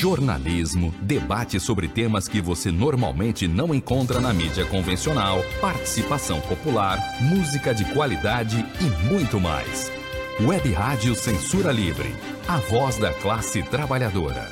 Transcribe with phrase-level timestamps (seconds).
[0.00, 7.74] jornalismo, debate sobre temas que você normalmente não encontra na mídia convencional, participação popular, música
[7.74, 9.92] de qualidade e muito mais.
[10.40, 12.08] Web Rádio Censura Livre,
[12.48, 14.42] a voz da classe trabalhadora.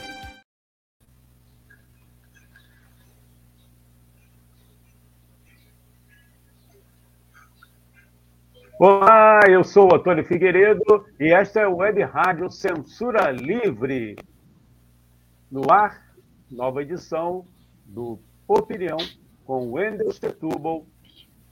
[8.78, 14.14] Olá, eu sou o Antônio Figueiredo e esta é a Web Rádio Censura Livre.
[15.50, 16.14] No ar,
[16.50, 17.46] nova edição
[17.86, 18.98] do Opinião
[19.46, 20.84] com Wendel Setúbal,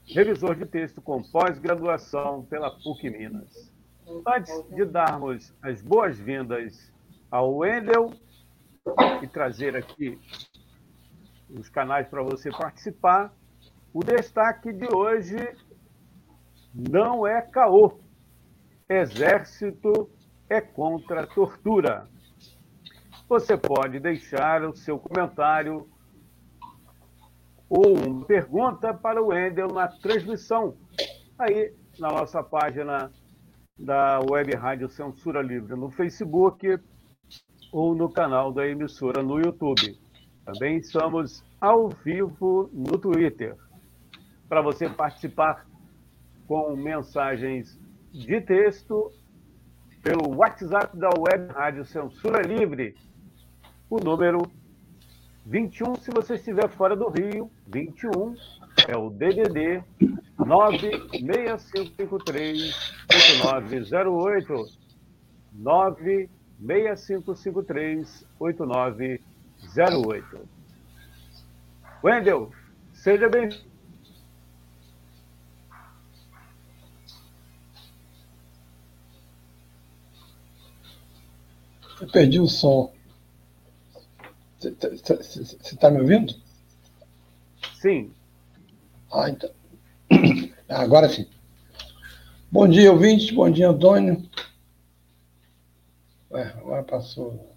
[0.05, 3.73] revisor de texto com pós-graduação pela PUC Minas.
[4.27, 6.93] Antes de darmos as boas-vindas
[7.31, 8.13] ao Wendel
[9.23, 10.21] e trazer aqui
[11.49, 13.33] os canais para você participar,
[13.91, 15.37] o destaque de hoje
[16.71, 17.97] não é caô.
[18.87, 20.07] Exército
[20.47, 22.07] é contra a tortura.
[23.29, 25.85] Você pode deixar o seu comentário
[27.69, 30.77] ou uma pergunta para o Wendel na transmissão,
[31.37, 33.11] aí na nossa página
[33.77, 36.79] da Web Rádio Censura Livre no Facebook
[37.73, 39.99] ou no canal da emissora no YouTube.
[40.45, 43.57] Também estamos ao vivo no Twitter.
[44.47, 45.67] Para você participar
[46.47, 47.77] com mensagens
[48.09, 49.11] de texto
[50.01, 52.95] pelo WhatsApp da Web Rádio Censura Livre,
[53.89, 54.49] o número
[55.45, 58.35] 21, se você estiver fora do Rio, 21
[58.87, 59.83] é o DDD
[60.37, 64.65] 96553 8908
[65.53, 70.49] 96553 8908.
[72.03, 72.51] Wendel,
[72.93, 73.65] seja bem-vindo.
[81.99, 82.95] Eu perdi o som.
[84.59, 86.33] Você está me ouvindo?
[87.79, 88.11] Sim.
[89.11, 89.51] Ah, então.
[90.67, 91.27] Agora sim.
[92.51, 93.29] Bom dia, ouvintes.
[93.31, 94.27] Bom dia, Antônio.
[96.31, 97.55] Ué, agora passou.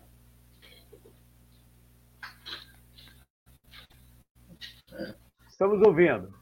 [5.49, 6.33] Estamos ouvindo.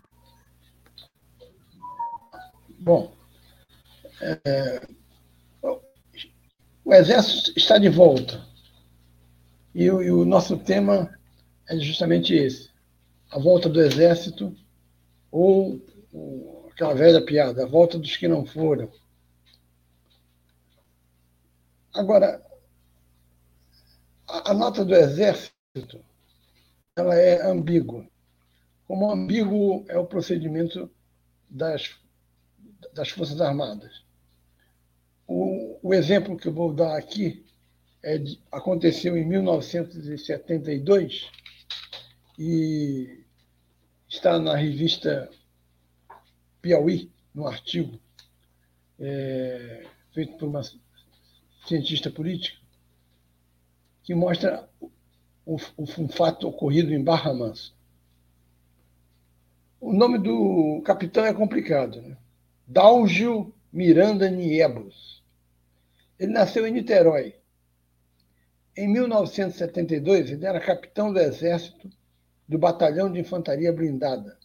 [2.80, 3.12] Bom,
[4.20, 4.86] é,
[6.84, 8.47] o Exército está de volta.
[9.78, 11.16] E o, e o nosso tema
[11.69, 12.69] é justamente esse:
[13.31, 14.53] a volta do Exército,
[15.31, 15.81] ou,
[16.12, 18.91] ou aquela velha piada, a volta dos que não foram.
[21.94, 22.44] Agora,
[24.27, 26.05] a, a nota do Exército
[26.97, 28.05] ela é ambígua.
[28.84, 30.91] Como ambíguo é o procedimento
[31.49, 31.97] das,
[32.93, 34.05] das Forças Armadas.
[35.25, 37.47] O, o exemplo que eu vou dar aqui
[38.03, 41.31] é aconteceu em 1972
[42.38, 43.25] e
[44.09, 45.28] está na revista
[46.62, 47.98] Piauí, no artigo
[48.98, 50.62] é, feito por uma
[51.66, 52.59] cientista política,
[54.03, 54.69] que mostra
[55.47, 57.76] um, um fato ocorrido em Barra Manso.
[59.80, 62.16] O nome do capitão é complicado, né?
[62.66, 65.22] Dalgio Miranda Niebros.
[66.19, 67.38] Ele nasceu em Niterói.
[68.78, 71.91] Em 1972, ele era capitão do Exército
[72.47, 74.39] do Batalhão de Infantaria Blindada,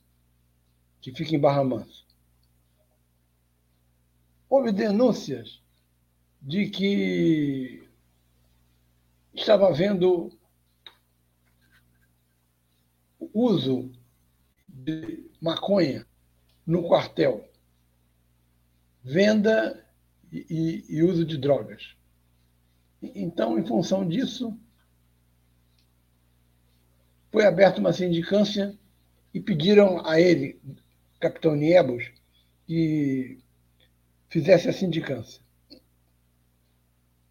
[1.00, 2.02] que fica em Barra Mansa.
[4.50, 5.62] Houve denúncias
[6.42, 7.88] de que
[9.36, 10.36] estava havendo
[13.32, 13.92] uso
[14.68, 16.08] de maconha
[16.66, 17.48] no quartel,
[19.04, 19.88] venda
[20.32, 21.96] e, e uso de drogas.
[23.14, 24.58] Então, em função disso,
[27.32, 28.78] foi aberta uma sindicância
[29.34, 30.62] e pediram a ele,
[31.20, 32.12] capitão Niebos,
[32.66, 33.40] que
[34.30, 35.42] fizesse a sindicância.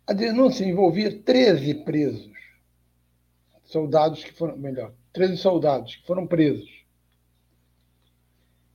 [0.06, 2.36] A denúncia envolvia 13 presos,
[3.64, 6.84] soldados que foram, melhor, 13 soldados que foram presos.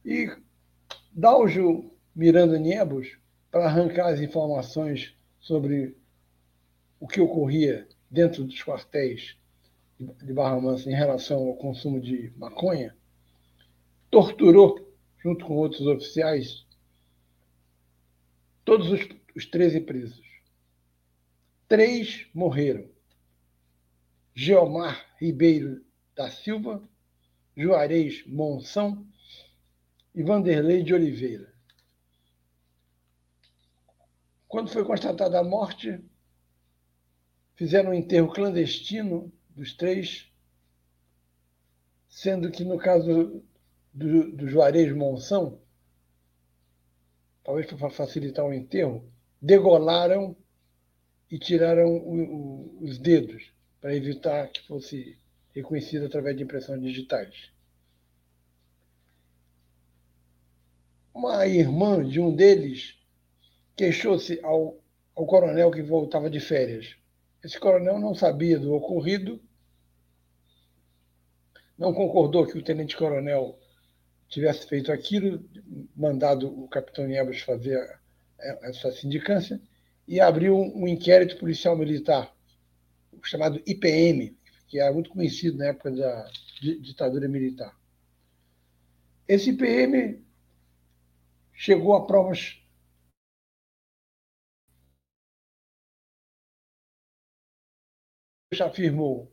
[0.04, 0.32] E
[1.12, 3.18] Daljo Miranda Niebos
[3.52, 5.96] para arrancar as informações sobre
[7.00, 9.38] o que ocorria dentro dos quartéis
[10.00, 12.96] de Barra Mansa em relação ao consumo de maconha,
[14.12, 16.66] torturou, junto com outros oficiais,
[18.64, 20.26] todos os, os 13 presos.
[21.68, 22.88] Três morreram.
[24.34, 25.84] Geomar Ribeiro
[26.16, 26.88] da Silva,
[27.56, 29.06] Juarez Monção
[30.14, 31.52] e Vanderlei de Oliveira.
[34.48, 36.00] Quando foi constatada a morte,
[37.58, 40.32] fizeram um enterro clandestino dos três,
[42.08, 43.44] sendo que no caso
[43.92, 45.60] do, do Juarez Monção,
[47.44, 49.12] talvez para facilitar o enterro,
[49.42, 50.38] degolaram
[51.30, 53.52] e tiraram o, o, os dedos
[53.82, 55.18] para evitar que fosse
[55.54, 57.52] reconhecido através de impressões digitais.
[61.12, 62.96] Uma irmã de um deles
[63.76, 64.80] queixou-se ao,
[65.16, 66.96] ao coronel que voltava de férias.
[67.48, 69.42] Esse coronel não sabia do ocorrido,
[71.78, 73.58] não concordou que o tenente-coronel
[74.28, 75.50] tivesse feito aquilo,
[75.96, 78.02] mandado o capitão Niebas fazer
[78.64, 79.62] essa sindicância,
[80.06, 82.36] e abriu um inquérito policial militar,
[83.24, 86.30] chamado IPM, que era muito conhecido na época da
[86.60, 87.74] ditadura militar.
[89.26, 90.22] Esse IPM
[91.54, 92.62] chegou a provas
[98.52, 99.32] já afirmou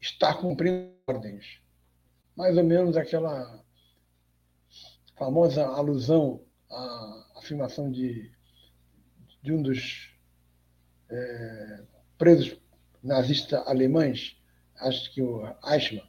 [0.00, 1.60] estar cumprindo ordens.
[2.36, 3.62] Mais ou menos aquela
[5.16, 8.30] famosa alusão à afirmação de,
[9.42, 10.16] de um dos
[11.10, 11.82] é,
[12.18, 12.58] presos
[13.02, 14.36] nazistas alemães,
[14.80, 16.08] acho que o Eichmann,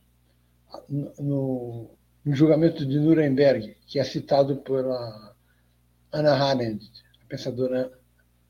[0.90, 1.92] no,
[2.24, 5.36] no julgamento de Nuremberg, que é citado pela
[6.12, 6.90] Anna Arendt,
[7.22, 7.92] a pensadora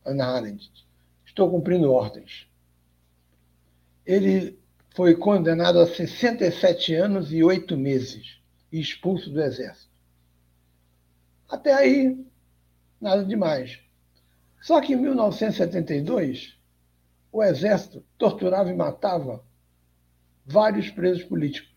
[0.05, 0.71] Anna Arendt.
[1.25, 2.47] Estou cumprindo ordens.
[4.05, 4.59] Ele
[4.95, 8.39] foi condenado a 67 anos e 8 meses
[8.71, 9.89] e expulso do exército.
[11.49, 12.25] Até aí,
[12.99, 13.79] nada demais.
[14.61, 16.57] Só que em 1972,
[17.31, 19.43] o exército torturava e matava
[20.45, 21.69] vários presos políticos.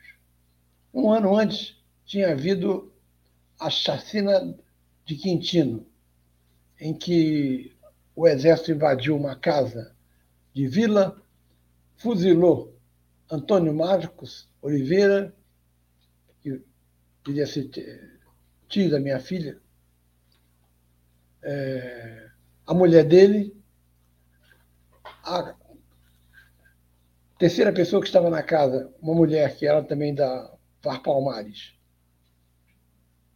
[0.93, 2.93] Um ano antes, tinha havido
[3.59, 4.57] a chacina
[5.05, 5.85] de Quintino,
[6.81, 7.77] em que
[8.15, 9.95] o exército invadiu uma casa
[10.55, 11.21] de vila,
[11.99, 12.75] fuzilou
[13.31, 15.35] Antônio Marcos Oliveira,
[16.41, 16.63] que
[17.23, 17.69] queria ser
[18.69, 19.61] tio da minha filha,
[21.43, 22.31] é,
[22.67, 23.55] a mulher dele,
[25.25, 25.55] a
[27.39, 31.75] terceira pessoa que estava na casa, uma mulher que era também da Var Palmares.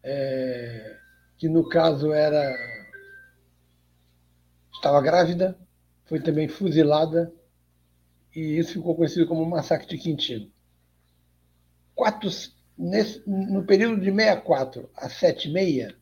[0.05, 0.99] É,
[1.39, 2.53] que no caso era
[4.75, 5.57] estava grávida,
[6.07, 7.33] foi também fuzilada
[8.35, 10.51] e isso ficou conhecido como massacre de Quintino.
[11.95, 12.31] Quatro,
[12.77, 15.95] nesse, no período de 64 a 76,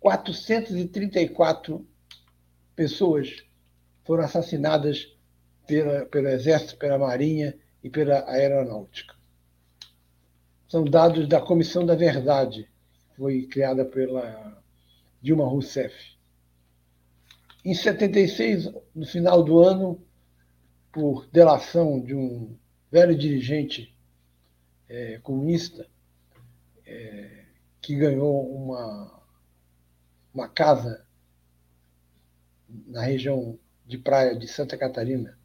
[0.00, 1.86] 434
[2.74, 3.44] pessoas
[4.04, 5.16] foram assassinadas
[5.66, 9.14] pela, pelo Exército, pela Marinha e pela Aeronáutica.
[10.68, 12.68] São dados da Comissão da Verdade,
[13.16, 14.62] foi criada pela
[15.20, 15.94] Dilma Rousseff.
[17.64, 20.02] Em 76, no final do ano,
[20.92, 22.56] por delação de um
[22.90, 23.96] velho dirigente
[24.88, 25.88] é, comunista
[26.84, 27.46] é,
[27.80, 29.22] que ganhou uma,
[30.34, 31.06] uma casa
[32.68, 35.38] na região de praia de Santa Catarina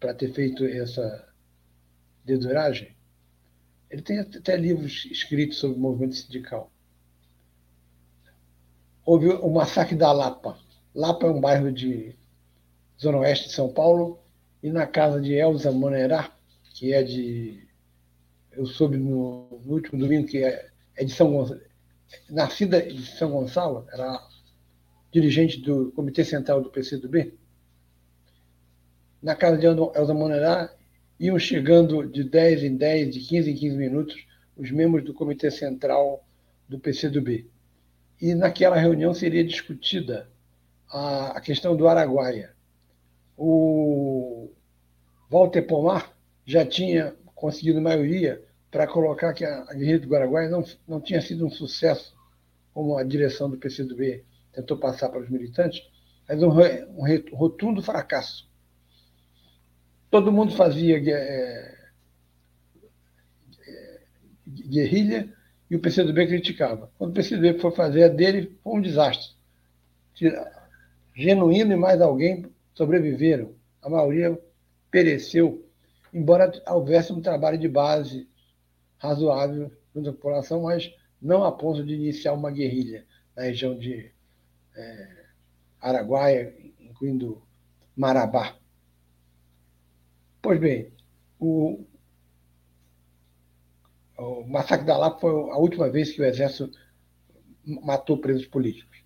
[0.00, 1.32] para ter feito essa
[2.24, 2.96] deduragem,
[3.88, 6.70] ele tem até livros escritos sobre o movimento sindical
[9.08, 10.58] houve o massacre da Lapa.
[10.94, 12.14] Lapa é um bairro de
[13.00, 14.18] zona oeste de São Paulo,
[14.62, 16.32] e na casa de Elza Monerá,
[16.74, 17.66] que é de.
[18.52, 21.60] Eu soube no, no último domingo que é, é de São Gonçalo,
[22.28, 24.20] nascida de São Gonçalo, era
[25.12, 27.34] dirigente do Comitê Central do PCdoB.
[29.22, 30.74] Na casa de Elza Monerá,
[31.18, 35.50] iam chegando de 10 em 10, de 15 em 15 minutos, os membros do Comitê
[35.50, 36.24] Central
[36.68, 37.48] do PCdoB
[38.20, 40.28] e naquela reunião seria discutida
[40.90, 42.54] a, a questão do Araguaia.
[43.40, 44.50] O
[45.30, 46.12] Walter Pomar
[46.44, 51.46] já tinha conseguido maioria para colocar que a, guerrilha do Araguaia não, não tinha sido
[51.46, 52.16] um sucesso,
[52.74, 55.82] como a direção do PCdoB tentou passar para os militantes,
[56.28, 58.48] mas um, um rotundo fracasso.
[60.10, 61.74] Todo mundo fazia é,
[63.66, 64.00] é,
[64.68, 65.32] guerrilha
[65.70, 66.90] e o PCdoB criticava.
[66.98, 69.36] Quando o PCdoB foi fazer a dele, foi um desastre.
[71.14, 73.56] Genuíno e mais alguém sobreviveram.
[73.82, 74.40] A maioria
[74.88, 75.68] pereceu,
[76.14, 78.28] embora houvesse um trabalho de base
[78.98, 80.88] razoável junto à população, mas
[81.20, 83.04] não a ponto de iniciar uma guerrilha
[83.36, 84.12] na região de
[84.76, 85.24] é,
[85.80, 87.42] Araguaia, incluindo
[87.96, 88.56] Marabá.
[90.40, 90.92] Pois bem,
[91.40, 91.84] o,
[94.16, 96.70] o massacre da Lapa foi a última vez que o Exército
[97.64, 99.02] matou presos políticos.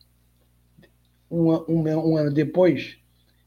[1.30, 3.01] Um, um, um ano depois,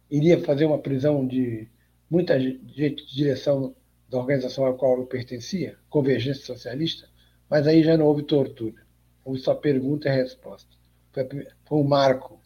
[0.10, 1.68] iria fazer uma prisão de
[2.10, 3.76] muita gente de direção
[4.10, 7.08] da organização à qual eu pertencia, Convergência Socialista,
[7.50, 8.84] mas aí já não houve tortura.
[9.24, 10.70] Houve só pergunta e resposta.
[11.12, 11.28] Foi,
[11.66, 12.40] foi um marco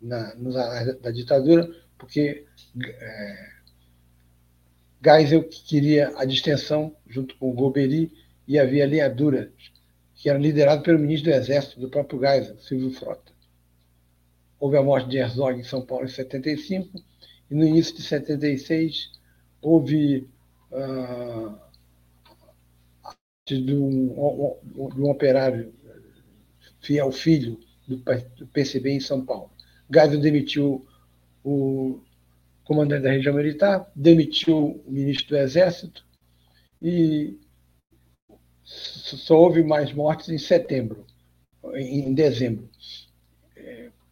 [0.00, 0.34] na,
[1.00, 1.68] da ditadura,
[1.98, 2.44] porque
[2.78, 3.48] é,
[5.02, 8.12] Geisel queria a distensão junto com o Golbery
[8.46, 9.52] e havia a linha dura,
[10.14, 13.32] que era liderado pelo ministro do Exército do próprio Geisel, Silvio Frota.
[14.58, 16.98] Houve a morte de Herzog em São Paulo em 75
[17.50, 19.12] e no início de 76
[19.60, 20.28] houve
[20.70, 21.54] uh,
[23.46, 24.08] de, um,
[24.94, 25.72] de um operário
[26.80, 28.02] fiel filho do,
[28.52, 29.50] PCB em São Paulo.
[29.92, 30.86] Geisel demitiu
[31.44, 32.00] o
[32.64, 36.04] comandante da região militar, demitiu o ministro do Exército
[36.82, 37.38] e
[38.64, 41.06] só houve mais mortes em setembro,
[41.74, 42.68] em dezembro.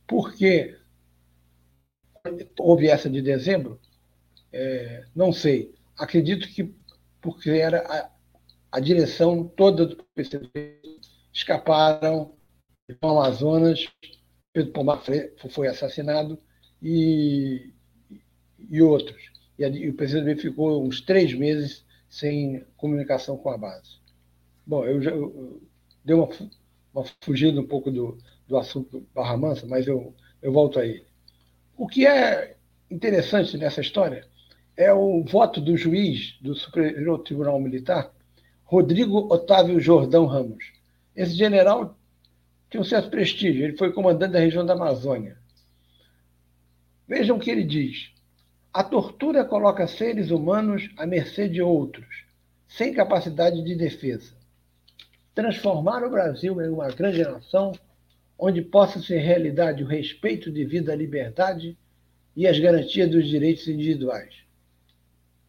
[0.04, 0.76] É, por que
[2.58, 3.80] houve essa de dezembro?
[4.52, 5.74] É, não sei.
[5.96, 6.74] Acredito que
[7.20, 8.10] porque era a,
[8.72, 10.80] a direção toda do PCB
[11.32, 12.34] escaparam
[13.00, 13.88] para o Amazonas,
[14.52, 15.02] Pedro Pomar
[15.50, 16.38] foi assassinado
[16.82, 17.72] e
[18.70, 19.30] e outros.
[19.58, 23.98] E, e o PCdoB ficou uns três meses sem comunicação com a base.
[24.66, 25.62] Bom, eu já eu, eu
[26.04, 26.28] dei uma,
[26.92, 31.06] uma fugida um pouco do, do assunto Barra Mansa, mas eu, eu volto a ele.
[31.76, 32.56] O que é
[32.90, 34.26] interessante nessa história
[34.76, 38.10] é o voto do juiz do Superior Tribunal Militar,
[38.64, 40.64] Rodrigo Otávio Jordão Ramos.
[41.14, 41.96] Esse general
[42.70, 45.36] tinha um certo prestígio, ele foi comandante da região da Amazônia.
[47.06, 48.10] Vejam o que ele diz.
[48.72, 52.24] A tortura coloca seres humanos à mercê de outros,
[52.66, 54.32] sem capacidade de defesa.
[55.34, 57.72] Transformar o Brasil em uma grande nação
[58.38, 61.76] onde possa ser realidade o respeito devido à liberdade
[62.36, 64.34] e as garantias dos direitos individuais.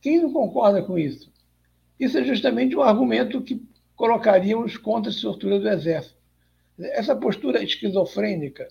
[0.02, 1.32] Quem não concorda com isso?
[2.00, 3.62] Isso é justamente o argumento que
[3.96, 6.16] colocaria os contra a tortura do Exército.
[6.78, 8.68] Essa postura esquizofrênica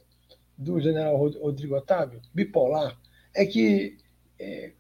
[0.57, 2.97] do general Rodrigo Otávio, bipolar,
[3.35, 3.97] é que
[4.39, 4.73] é,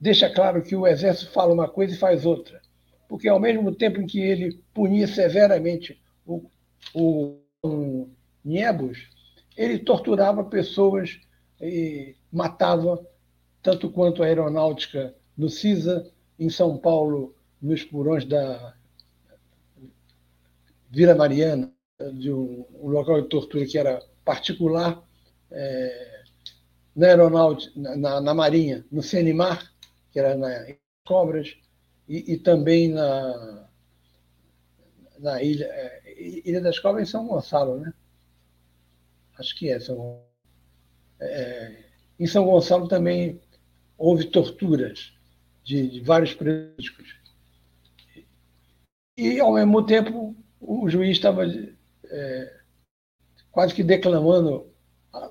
[0.00, 2.60] deixa claro que o Exército fala uma coisa e faz outra.
[3.08, 6.48] Porque, ao mesmo tempo em que ele punia severamente o,
[6.94, 8.08] o um,
[8.44, 9.08] Niebus,
[9.56, 11.20] ele torturava pessoas
[11.60, 13.04] e matava,
[13.62, 18.74] tanto quanto a aeronáutica no CISA, em São Paulo, nos porões da
[20.90, 21.72] Vila Mariana,
[22.14, 25.02] de um, local de tortura que era particular.
[25.50, 26.18] É,
[26.94, 29.72] na aeronáutica, na, na, Marinha, no CNMAR,
[30.10, 30.48] que era na
[31.04, 31.56] Cobras,
[32.08, 33.68] e, e também na,
[35.18, 36.02] na ilha, é,
[36.44, 37.92] ilha das Cobras em São Gonçalo, né?
[39.38, 40.22] Acho que é São
[41.20, 41.84] é,
[42.18, 43.40] Em São Gonçalo também
[43.96, 45.12] houve torturas
[45.64, 47.16] de, de vários políticos.
[49.16, 51.44] E, ao mesmo tempo, o juiz estava
[52.04, 52.60] é,
[53.50, 54.72] quase que declamando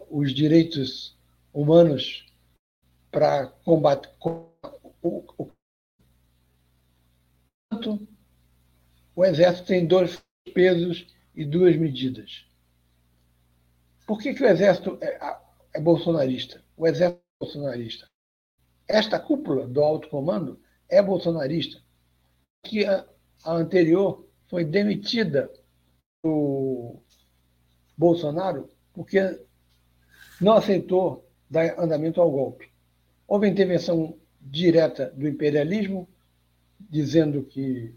[0.10, 1.18] os direitos
[1.54, 2.26] humanos
[3.12, 4.52] para combater o,
[5.02, 5.52] o,
[9.16, 10.22] o exército tem dois
[10.54, 12.47] pesos e duas medidas.
[14.08, 15.20] Por que, que o exército é,
[15.76, 16.64] é bolsonarista?
[16.78, 18.08] O exército é bolsonarista.
[18.88, 21.84] Esta cúpula do alto comando é bolsonarista,
[22.64, 23.06] que a,
[23.44, 25.52] a anterior foi demitida
[26.24, 27.02] do
[27.98, 29.20] Bolsonaro porque
[30.40, 32.72] não aceitou dar andamento ao golpe.
[33.28, 36.08] Houve intervenção direta do imperialismo,
[36.80, 37.94] dizendo que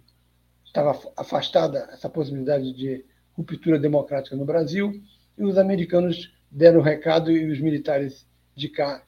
[0.65, 5.01] estava afastada essa possibilidade de ruptura democrática no Brasil,
[5.37, 9.05] e os americanos deram o recado e os militares de cá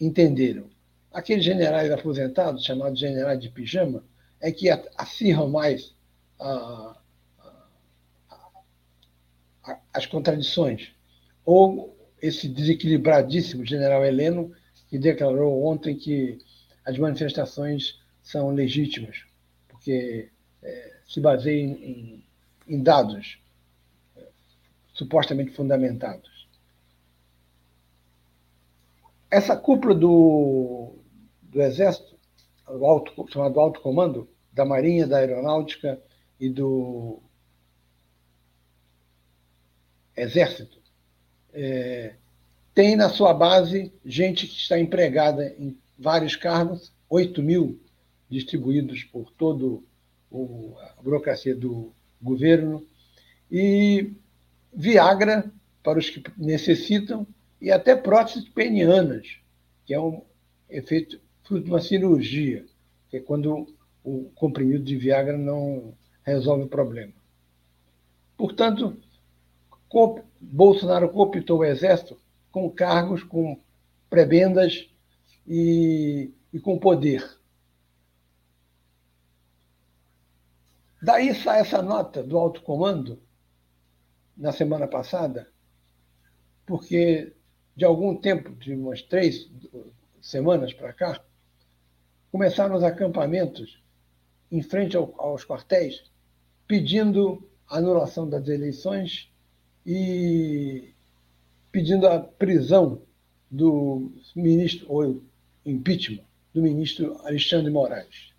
[0.00, 0.68] entenderam.
[1.12, 4.04] Aqueles generais aposentados, chamados generais de pijama,
[4.40, 5.94] é que acirram mais
[6.38, 6.96] a,
[9.64, 10.92] a, as contradições,
[11.44, 14.52] ou esse desequilibradíssimo general Heleno,
[14.88, 16.38] que declarou ontem que
[16.84, 19.24] as manifestações são legítimas,
[19.68, 20.30] porque
[20.62, 22.24] é, se baseiam em,
[22.68, 23.40] em dados
[25.00, 26.46] supostamente fundamentados.
[29.30, 30.98] Essa cúpula do,
[31.42, 32.18] do Exército,
[32.66, 35.98] alto, chamado Alto Comando, da Marinha, da Aeronáutica
[36.38, 37.22] e do
[40.14, 40.82] Exército,
[41.54, 42.16] é,
[42.74, 47.80] tem na sua base gente que está empregada em vários cargos, 8 mil
[48.28, 49.82] distribuídos por toda
[50.82, 52.86] a burocracia do governo,
[53.50, 54.12] e
[54.72, 55.50] Viagra
[55.82, 57.26] para os que necessitam,
[57.60, 59.38] e até próteses penianas,
[59.84, 60.22] que é um
[60.68, 62.64] efeito fruto de uma cirurgia,
[63.08, 63.74] que é quando
[64.04, 67.12] o comprimido de Viagra não resolve o problema.
[68.36, 68.96] Portanto,
[70.40, 72.16] Bolsonaro cooptou o Exército
[72.50, 73.60] com cargos, com
[74.08, 74.88] prebendas
[75.46, 77.38] e, e com poder.
[81.02, 83.18] Daí sai essa nota do alto comando,
[84.40, 85.46] na semana passada,
[86.66, 87.34] porque
[87.76, 89.50] de algum tempo, de umas três
[90.20, 91.22] semanas para cá,
[92.32, 93.82] começaram os acampamentos
[94.50, 96.10] em frente ao, aos quartéis,
[96.66, 99.30] pedindo anulação das eleições
[99.86, 100.94] e
[101.70, 103.02] pedindo a prisão
[103.50, 105.22] do ministro, ou
[105.66, 108.30] impeachment, do ministro Alexandre Moraes.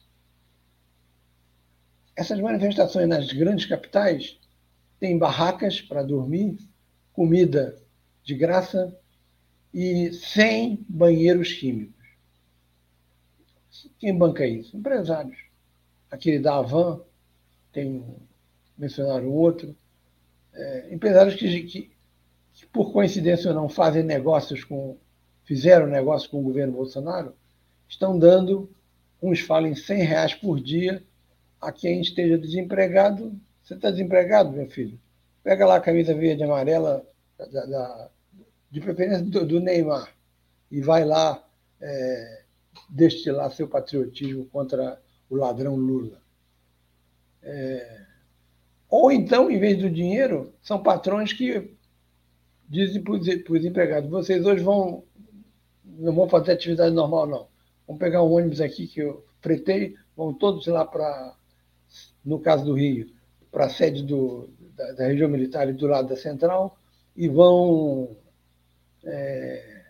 [2.16, 4.41] Essas manifestações nas grandes capitais
[5.02, 6.60] têm barracas para dormir,
[7.12, 7.82] comida
[8.24, 8.96] de graça
[9.74, 12.06] e sem banheiros químicos.
[13.98, 14.78] Quem banca isso?
[14.78, 15.38] Empresários.
[16.12, 17.02] Aquele da Avan,
[17.72, 18.06] tem
[18.78, 19.76] mencionaram outro.
[20.54, 21.92] É, empresários que, que,
[22.54, 24.98] que, por coincidência ou não, fazem negócios com,
[25.46, 27.34] fizeram negócio com o governo Bolsonaro,
[27.88, 28.72] estão dando,
[29.22, 31.04] uns falam em 100 reais por dia
[31.60, 33.36] a quem esteja desempregado.
[33.72, 35.00] Você está desempregado, meu filho?
[35.42, 37.08] Pega lá a camisa verde e amarela,
[37.40, 38.10] da, da,
[38.70, 40.14] de preferência do, do, Neymar,
[40.70, 41.42] e vai lá
[41.80, 42.44] é,
[42.90, 46.22] destilar seu patriotismo contra o ladrão Lula.
[47.42, 48.06] É,
[48.90, 51.74] ou então, em vez do dinheiro, são patrões que
[52.68, 55.06] dizem para os empregados: vocês hoje vão
[55.86, 57.48] não vão fazer atividade normal, não.
[57.88, 61.38] Vamos pegar um ônibus aqui que eu fretei, vão todos lá para
[62.24, 63.10] no caso do Rio,
[63.52, 66.78] para a sede do, da, da, região militar do lado da central,
[67.16, 68.16] e vão
[69.04, 69.84] é,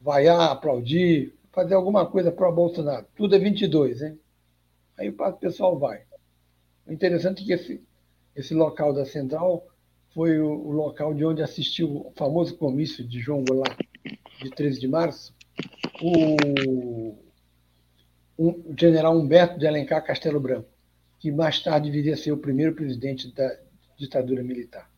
[0.00, 3.06] vaiar, aplaudir, fazer alguma coisa para o Bolsonaro.
[3.14, 4.18] Tudo é 22, hein?
[4.98, 6.02] Aí o pessoal vai.
[6.86, 7.82] O interessante é que esse,
[8.34, 9.66] esse local da central
[10.12, 13.78] foi o, o local de onde assistiu o famoso comício de João Goulart,
[14.42, 15.32] de 13 de março,
[16.02, 17.14] o,
[18.36, 20.68] o general Humberto de Alencar Castelo Branco
[21.20, 23.56] que mais tarde viria a ser o primeiro presidente da
[23.96, 24.90] ditadura militar.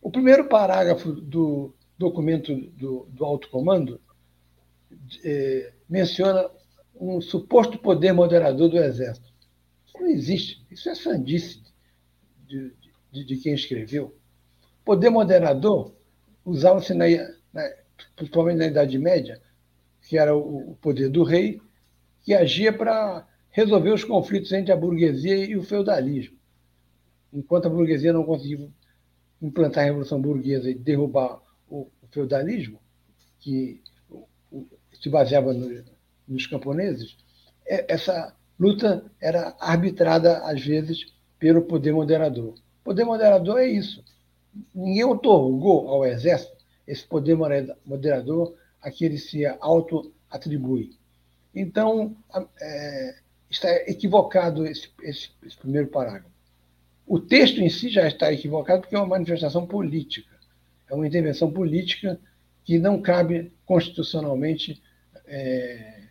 [0.00, 4.00] O primeiro parágrafo do documento do, do alto comando
[5.24, 6.48] é, menciona
[6.94, 9.26] um suposto poder moderador do Exército.
[9.84, 11.60] Isso não existe, isso é sandice
[12.46, 12.72] de,
[13.10, 14.16] de, de quem escreveu.
[14.84, 15.92] Poder moderador
[16.44, 17.06] usava-se, na,
[17.52, 17.68] na,
[18.14, 19.42] principalmente na Idade Média,
[20.02, 21.60] que era o, o poder do rei,
[22.22, 26.36] que agia para resolver os conflitos entre a burguesia e o feudalismo.
[27.32, 28.70] Enquanto a burguesia não conseguiu
[29.40, 32.78] implantar a Revolução Burguesa e derrubar o, feudalismo,
[33.40, 33.82] que
[34.92, 35.84] se baseava no,
[36.28, 37.16] nos camponeses,
[37.66, 42.52] é, essa luta era arbitrada, às vezes, pelo poder moderador.
[42.52, 44.04] O poder moderador é isso.
[44.74, 47.36] Ninguém otorgou ao exército esse poder
[47.86, 50.90] moderador a que ele se auto-atribui.
[51.54, 52.14] Então,
[52.60, 53.16] é,
[53.50, 56.30] está equivocado esse, esse, esse primeiro parágrafo.
[57.06, 60.34] O texto em si já está equivocado porque é uma manifestação política.
[60.88, 62.18] É uma intervenção política
[62.64, 64.82] que não cabe constitucionalmente
[65.26, 66.02] é,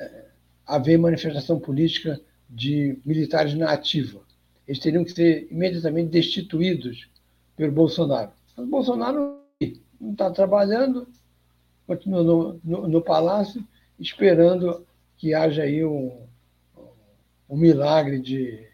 [0.00, 0.24] é,
[0.66, 4.20] haver manifestação política de militares na ativa.
[4.66, 7.08] Eles teriam que ser imediatamente destituídos
[7.56, 8.32] pelo Bolsonaro.
[8.56, 9.40] Mas o Bolsonaro
[10.00, 11.08] não está trabalhando,
[11.86, 13.66] continua no, no, no, palácio,
[13.98, 16.27] esperando que haja aí um,
[17.48, 18.68] um milagre de,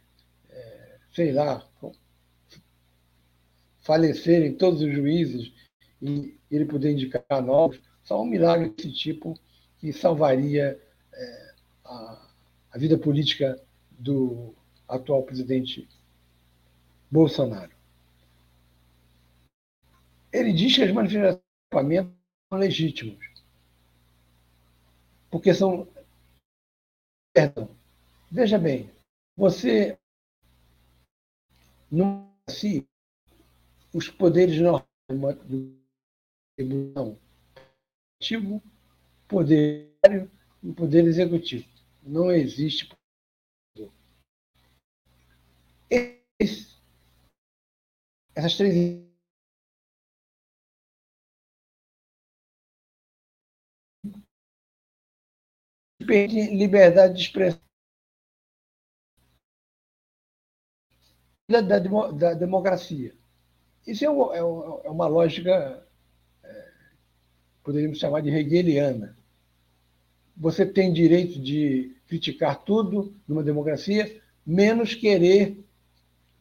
[0.49, 1.67] é, sei lá,
[3.81, 5.53] falecerem todos os juízes
[6.01, 9.39] e ele poder indicar novos, só um milagre desse tipo
[9.79, 10.81] que salvaria
[11.13, 12.29] é, a,
[12.73, 14.55] a vida política do
[14.89, 15.89] atual presidente
[17.11, 17.73] Bolsonaro.
[20.33, 21.43] Ele diz que as manifestações
[22.51, 23.25] são legítimos,
[25.31, 25.87] porque são
[27.33, 27.77] perdão,
[28.35, 28.91] Veja bem,
[29.37, 29.97] você
[31.89, 32.85] não se
[33.95, 35.79] os poderes normais do
[38.19, 38.61] executivo,
[39.29, 39.97] poder
[40.65, 41.65] e poder executivo.
[42.03, 42.89] Não existe
[48.35, 48.75] essas três
[56.01, 57.65] liberdade de expressão
[61.61, 63.13] da, da, da democracia.
[63.87, 65.87] Isso é, é, é uma lógica,
[66.43, 66.69] é,
[67.63, 69.17] poderíamos chamar de hegeliana.
[70.37, 75.65] você tem direito de criticar tudo numa democracia, menos querer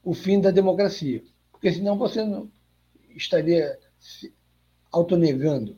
[0.04, 1.24] o fim da democracia.
[1.52, 2.52] Porque senão você não
[3.16, 4.34] estaria se
[4.92, 5.78] autonegando.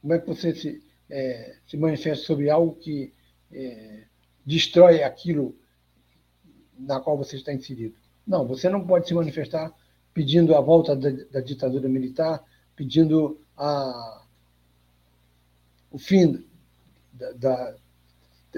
[0.00, 3.12] Como é que você se, é, se manifesta sobre algo que
[3.52, 4.04] é,
[4.44, 5.54] destrói aquilo
[6.78, 7.94] na qual você está inserido?
[8.26, 9.72] Não, você não pode se manifestar
[10.12, 12.42] pedindo a volta da, da ditadura militar,
[12.76, 14.22] pedindo a,
[15.90, 16.44] o fim
[17.12, 17.74] da, da,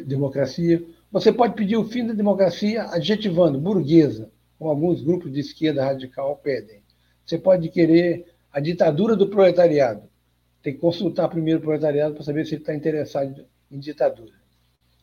[0.06, 0.82] democracia.
[1.10, 6.36] Você pode pedir o fim da democracia adjetivando burguesa, como alguns grupos de esquerda radical
[6.36, 6.82] pedem.
[7.24, 10.08] Você pode querer a ditadura do proletariado.
[10.62, 14.34] Tem que consultar primeiro o proletariado para saber se ele está interessado em ditadura.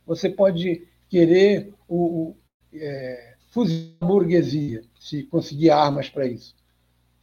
[0.05, 2.37] Você pode querer o, o
[2.73, 6.55] é, fuzilar a burguesia, se conseguir armas para isso.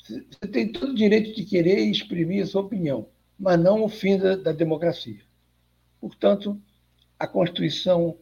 [0.03, 3.09] Você tem todo o direito de querer exprimir a sua opinião,
[3.39, 5.21] mas não o fim da, da democracia.
[6.01, 6.61] Portanto,
[7.19, 8.17] a Constituição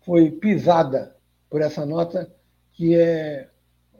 [0.00, 1.16] foi pisada
[1.50, 2.32] por essa nota
[2.72, 3.50] que é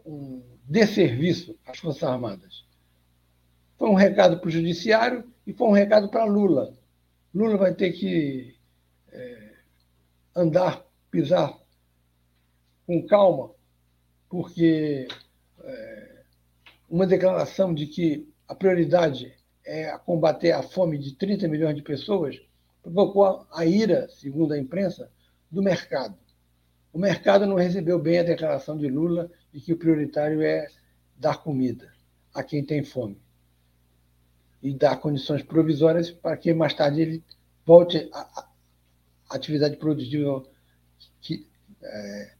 [0.05, 2.65] um desserviço às Forças Armadas.
[3.77, 6.75] Foi um recado para o Judiciário e foi um recado para Lula.
[7.35, 8.57] Lula vai ter que
[9.11, 9.53] é,
[10.35, 11.59] andar, pisar
[12.89, 13.51] com calma,
[14.31, 15.07] porque
[15.63, 16.23] é,
[16.89, 19.31] uma declaração de que a prioridade
[19.63, 22.41] é combater a fome de 30 milhões de pessoas
[22.83, 25.13] provocou a ira, segundo a imprensa,
[25.51, 26.17] do mercado.
[26.91, 30.67] O mercado não recebeu bem a declaração de Lula de que o prioritário é
[31.15, 31.93] dar comida
[32.33, 33.21] a quem tem fome
[34.63, 37.25] e dar condições provisórias para que mais tarde ele
[37.67, 38.49] volte à
[39.29, 40.43] atividade produtiva
[41.21, 41.47] que
[41.83, 42.38] é,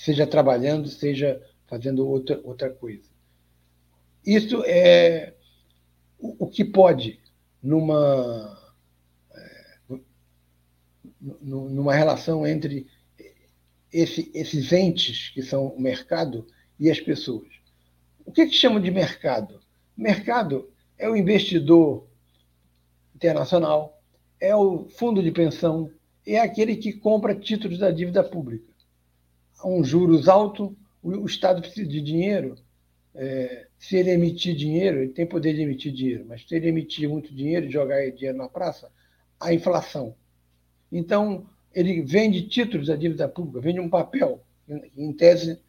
[0.00, 3.08] seja trabalhando, seja fazendo outra, outra coisa.
[4.24, 5.34] Isso é
[6.18, 7.20] o, o que pode,
[7.62, 8.58] numa
[11.20, 12.86] numa relação entre
[13.92, 16.46] esse, esses entes que são o mercado
[16.78, 17.48] e as pessoas.
[18.24, 19.60] O que, que chamam de mercado?
[19.94, 22.08] Mercado é o investidor
[23.14, 24.00] internacional,
[24.40, 25.90] é o fundo de pensão,
[26.26, 28.69] é aquele que compra títulos da dívida pública.
[29.64, 32.56] Um juros alto, o Estado precisa de dinheiro.
[33.14, 37.08] É, se ele emitir dinheiro, ele tem poder de emitir dinheiro, mas se ele emitir
[37.08, 38.90] muito dinheiro e jogar dinheiro na praça,
[39.38, 40.14] a inflação.
[40.92, 44.42] Então, ele vende títulos da dívida pública, vende um papel,
[44.96, 45.60] em tese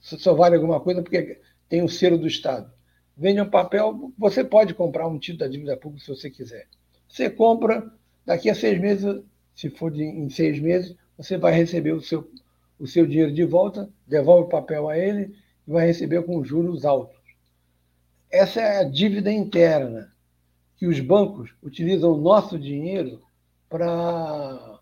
[0.00, 2.70] só vale alguma coisa porque tem o selo do Estado.
[3.16, 6.66] Vende um papel, você pode comprar um título da dívida pública se você quiser.
[7.08, 7.92] Você compra,
[8.24, 9.22] daqui a seis meses,
[9.54, 12.30] se for de, em seis meses, você vai receber o seu,
[12.78, 15.34] o seu dinheiro de volta, devolve o papel a ele
[15.66, 17.18] e vai receber com juros altos.
[18.30, 20.12] Essa é a dívida interna,
[20.76, 23.20] que os bancos utilizam o nosso dinheiro
[23.68, 24.78] para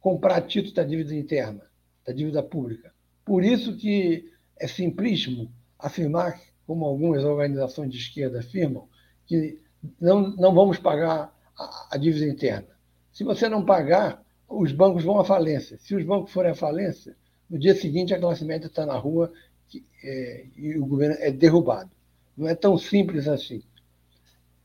[0.00, 1.62] comprar títulos da dívida interna,
[2.06, 2.92] da dívida pública.
[3.24, 8.88] Por isso que é simplíssimo afirmar, como algumas organizações de esquerda afirmam,
[9.26, 9.60] que
[10.00, 12.68] não, não vamos pagar a, a dívida interna.
[13.12, 14.23] Se você não pagar,
[14.58, 15.78] os bancos vão à falência.
[15.78, 17.16] Se os bancos forem à falência,
[17.48, 19.32] no dia seguinte a classe média está na rua
[19.68, 21.90] que, é, e o governo é derrubado.
[22.36, 23.62] Não é tão simples assim.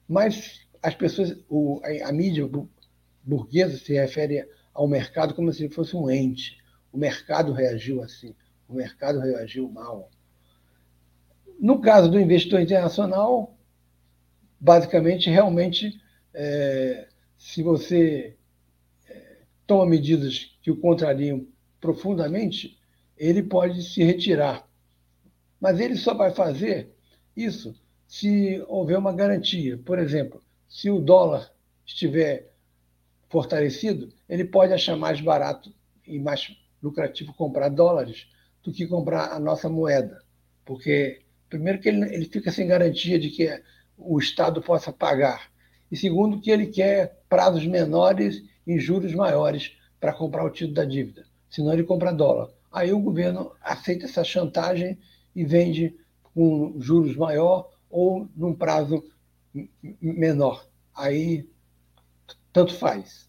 [0.08, 2.50] Mas as pessoas, o, a, a mídia
[3.24, 6.58] burguesa se refere ao mercado como se fosse um ente.
[6.92, 8.34] O mercado reagiu assim,
[8.68, 10.10] o mercado reagiu mal.
[11.60, 13.56] No caso do investidor internacional,
[14.60, 16.02] basicamente, realmente,
[16.34, 18.36] é, se você
[19.70, 21.46] toma medidas que o contrariam
[21.80, 22.80] profundamente,
[23.16, 24.68] ele pode se retirar.
[25.62, 26.90] Mas ele só vai fazer
[27.38, 29.78] isso se houver uma garantia.
[29.78, 31.52] Por exemplo, se o dólar
[31.86, 32.52] estiver
[33.30, 35.72] fortalecido, ele pode achar mais barato
[36.04, 38.28] e mais lucrativo comprar dólares
[38.64, 40.20] do que comprar a nossa moeda.
[40.66, 43.62] Porque, primeiro, que ele, ele fica sem garantia de que
[43.96, 45.52] o Estado possa pagar.
[45.92, 50.86] E, segundo, que ele quer prazos menores e juros maiores para comprar o título da
[50.86, 51.26] dívida.
[51.50, 52.50] Senão, ele compra dólar.
[52.72, 54.98] Aí o governo aceita essa chantagem
[55.36, 55.96] e vende
[56.34, 59.04] com juros maior ou num prazo
[60.02, 60.68] menor.
[60.96, 61.50] Aí
[62.54, 63.28] tanto faz.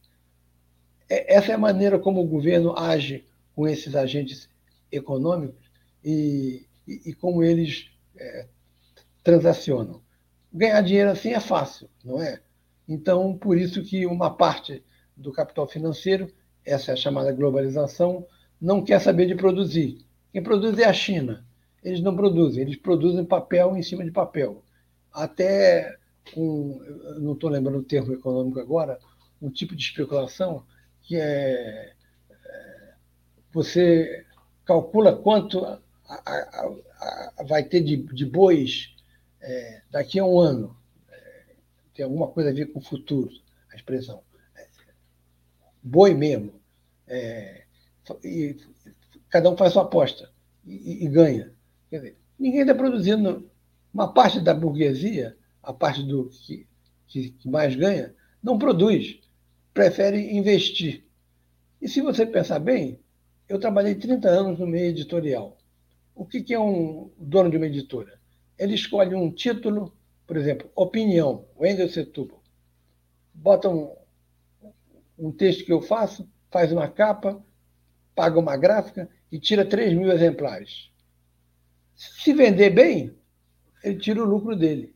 [1.09, 4.49] É, essa é a maneira como o governo age com esses agentes
[4.93, 5.71] econômicos
[6.05, 8.47] e, e, e como eles é,
[9.23, 10.03] transacionam.
[10.53, 12.41] Ganhar dinheiro assim é fácil, não é?
[12.89, 14.83] Então, por isso que uma parte
[15.21, 16.33] do capital financeiro,
[16.65, 18.27] essa é a chamada globalização,
[18.61, 19.99] não quer saber de produzir.
[20.33, 21.45] Quem produz é a China.
[21.83, 24.63] Eles não produzem, eles produzem papel em cima de papel.
[25.13, 25.97] Até
[26.37, 26.79] um,
[27.21, 28.99] não estou lembrando o termo econômico agora,
[29.41, 30.65] um tipo de especulação
[31.03, 31.93] que é,
[32.31, 32.95] é
[33.53, 34.25] você
[34.65, 36.71] calcula quanto a, a,
[37.39, 38.95] a, vai ter de, de bois
[39.41, 40.77] é, daqui a um ano.
[41.09, 41.55] É,
[41.95, 43.31] tem alguma coisa a ver com o futuro,
[43.73, 44.23] a expressão.
[45.83, 46.53] Boi mesmo.
[47.07, 47.65] É,
[48.25, 48.57] e
[49.29, 50.31] cada um faz sua aposta
[50.67, 51.53] e, e ganha.
[51.89, 53.49] Quer dizer, ninguém está produzindo.
[53.93, 56.65] Uma parte da burguesia, a parte do que,
[57.09, 59.19] que, que mais ganha, não produz,
[59.75, 61.05] prefere investir.
[61.83, 63.01] E se você pensar bem,
[63.49, 65.59] eu trabalhei 30 anos no meio editorial.
[66.15, 68.21] O que é um dono de uma editora?
[68.57, 69.93] Ele escolhe um título,
[70.27, 72.41] por exemplo, Opinião, Wendel Setúbal.
[73.35, 73.93] Bota um,
[75.21, 77.45] um texto que eu faço, faz uma capa,
[78.15, 80.91] paga uma gráfica e tira 3 mil exemplares.
[81.95, 83.15] Se vender bem,
[83.85, 84.95] ele tira o lucro dele.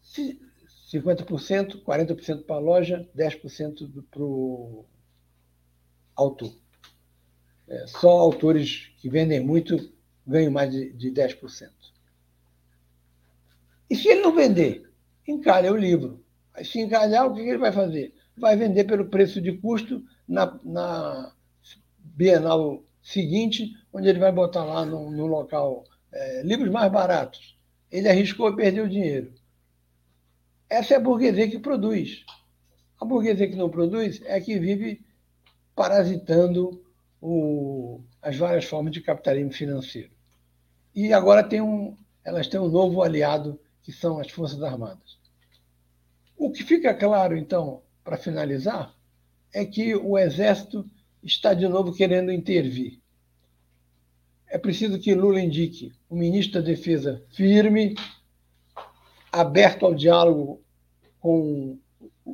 [0.00, 0.40] Se
[0.92, 4.86] 50%, 40% para a loja, 10% para o
[6.14, 6.52] autor.
[7.66, 9.92] É, só autores que vendem muito
[10.26, 11.70] ganham mais de, de 10%.
[13.90, 14.90] E se ele não vender,
[15.26, 16.24] encalha o livro.
[16.64, 18.14] Se encalhar, o que ele vai fazer?
[18.38, 21.32] Vai vender pelo preço de custo na, na
[21.98, 27.56] Bienal seguinte, onde ele vai botar lá no, no local é, livros mais baratos.
[27.90, 29.32] Ele arriscou e perdeu dinheiro.
[30.68, 32.24] Essa é a burguesia que produz.
[33.00, 35.04] A burguesia que não produz é a que vive
[35.74, 36.84] parasitando
[37.20, 40.10] o, as várias formas de capitalismo financeiro.
[40.94, 45.18] E agora tem um, elas têm um novo aliado, que são as Forças Armadas.
[46.36, 48.96] O que fica claro, então, para finalizar,
[49.52, 50.90] é que o Exército
[51.22, 53.02] está de novo querendo intervir.
[54.46, 57.94] É preciso que Lula indique um ministro da Defesa firme,
[59.30, 60.64] aberto ao diálogo
[61.20, 61.78] com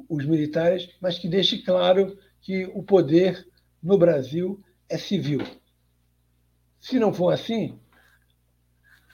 [0.08, 3.44] os militares, mas que deixe claro que o poder
[3.82, 5.40] no Brasil é civil.
[6.78, 7.76] Se não for assim,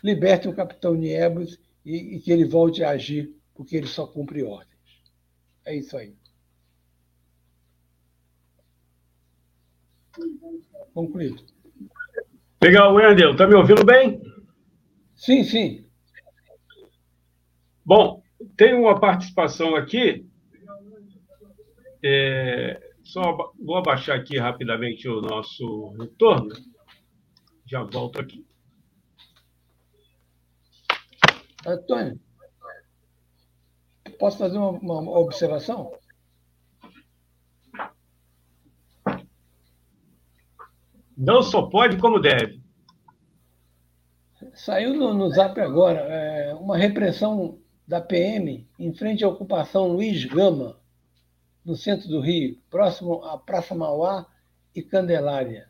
[0.05, 4.43] liberte o capitão Niebus e, e que ele volte a agir, porque ele só cumpre
[4.43, 4.69] ordens.
[5.65, 6.21] É isso aí.
[10.95, 11.45] Concluído.
[12.63, 13.33] Legal, Wendel.
[13.33, 14.21] Está me ouvindo bem?
[15.17, 15.87] Sim, sim.
[17.85, 18.23] Bom,
[18.57, 20.27] tem uma participação aqui.
[22.03, 26.55] É, só vou abaixar aqui rapidamente o nosso retorno.
[27.67, 28.47] Já volto aqui.
[31.67, 32.19] Antônio,
[34.19, 35.93] posso fazer uma, uma observação?
[41.21, 42.63] Não só pode, como deve.
[44.55, 50.25] Saiu no, no Zap agora é, uma repressão da PM em frente à ocupação Luiz
[50.25, 50.81] Gama,
[51.63, 54.27] no centro do Rio, próximo à Praça Mauá
[54.75, 55.69] e Candelária.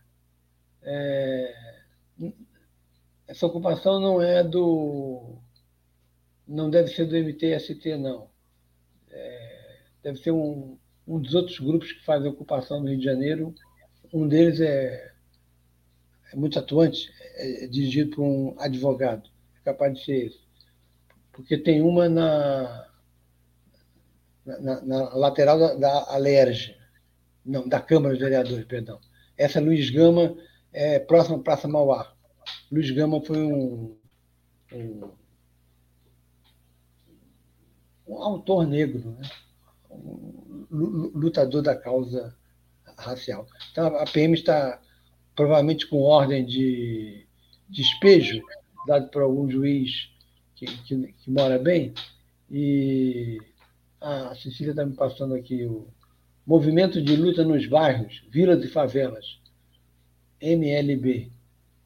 [0.83, 1.53] É,
[3.27, 5.37] essa ocupação não é do.
[6.47, 8.31] não deve ser do MTST, não.
[9.11, 13.53] É, deve ser um, um dos outros grupos que fazem ocupação no Rio de Janeiro.
[14.15, 15.10] Um deles é
[16.33, 19.29] é muito atuante, é, é dirigido por um advogado,
[19.61, 20.41] é capaz de ser esse.
[21.33, 22.87] Porque tem uma na,
[24.45, 26.77] na, na lateral da, da Alerj,
[27.45, 29.01] não, da Câmara dos Vereadores, perdão.
[29.37, 30.37] Essa é Luiz Gama
[30.73, 32.13] é próxima à Praça Mauá.
[32.71, 33.97] Luiz Gama foi um,
[34.73, 35.11] um,
[38.07, 39.29] um autor negro, né?
[39.91, 42.37] um lutador da causa
[42.97, 43.47] racial.
[43.73, 44.81] Então, a PM está
[45.35, 47.27] provavelmente com ordem de
[47.69, 48.43] despejo,
[48.87, 50.11] dado por algum juiz
[50.55, 51.93] que, que, que mora bem.
[52.51, 53.39] E
[54.01, 55.87] a Cecília está me passando aqui o
[56.47, 59.39] Movimento de Luta nos Bairros, Vilas e Favelas,
[60.41, 61.31] MLB.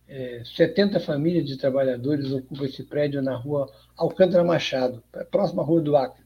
[0.06, 5.80] É, 70 famílias de trabalhadores ocupam esse prédio na rua Alcântara Machado, próxima à Rua
[5.80, 6.22] do Acre.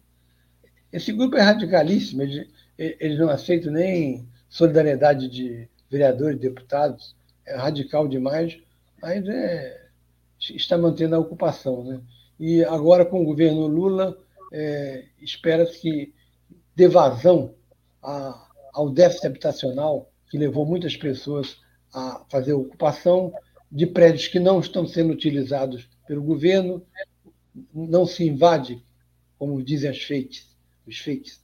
[0.93, 7.15] Esse grupo é radicalíssimo, eles, eles não aceitam nem solidariedade de vereadores, deputados,
[7.47, 8.59] é radical demais,
[9.01, 9.89] mas é,
[10.39, 11.85] está mantendo a ocupação.
[11.85, 12.01] Né?
[12.39, 14.19] E agora, com o governo Lula,
[14.53, 16.15] é, espera-se que
[16.77, 17.55] dê vazão
[18.03, 21.59] a, ao déficit habitacional, que levou muitas pessoas
[21.93, 23.33] a fazer ocupação
[23.71, 26.83] de prédios que não estão sendo utilizados pelo governo,
[27.75, 28.83] não se invade,
[29.39, 30.47] como dizem as fakes,
[30.87, 31.43] os fakes,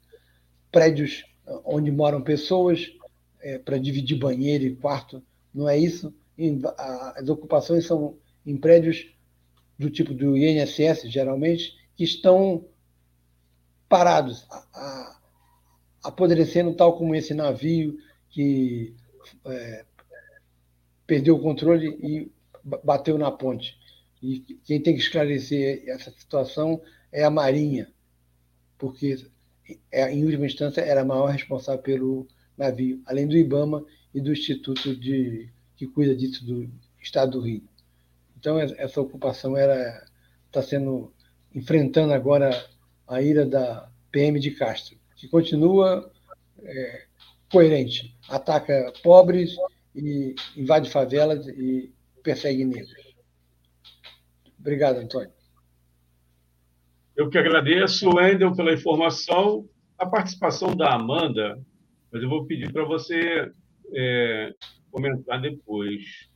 [0.70, 1.24] prédios
[1.64, 2.90] onde moram pessoas
[3.44, 5.22] é, para dividir banheiro e quarto
[5.54, 6.12] não é isso?
[7.14, 9.14] As ocupações são em prédios
[9.78, 12.66] do tipo do INSS, geralmente, que estão
[13.88, 14.48] parados,
[16.02, 17.96] apodrecendo, tal como esse navio
[18.30, 18.96] que
[19.44, 19.84] é,
[21.06, 22.32] perdeu o controle e
[22.82, 23.78] bateu na ponte.
[24.20, 27.92] E quem tem que esclarecer essa situação é a Marinha,
[28.76, 29.24] porque,
[29.92, 34.32] é, em última instância, era a maior responsável pelo navio, além do IBAMA e do
[34.32, 37.62] Instituto de, que cuida disso do Estado do Rio.
[38.38, 41.12] Então, essa ocupação está sendo
[41.54, 42.50] enfrentando agora
[43.06, 46.10] a ira da PM de Castro, que continua
[46.62, 47.04] é,
[47.50, 49.54] coerente, ataca pobres
[49.94, 53.14] e invade favelas e persegue negros.
[54.58, 55.30] Obrigado, Antônio.
[57.16, 59.68] Eu que agradeço, Wendel, pela informação.
[59.96, 61.62] A participação da Amanda,
[62.14, 63.50] mas eu vou pedir para você
[63.92, 64.54] é,
[64.92, 66.30] comentar depois.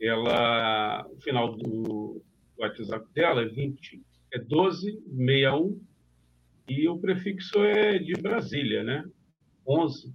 [0.00, 2.22] Ela, o final do
[2.58, 5.80] WhatsApp dela é 20, é 1261
[6.66, 9.04] e o prefixo é de Brasília, né?
[9.68, 10.14] 11.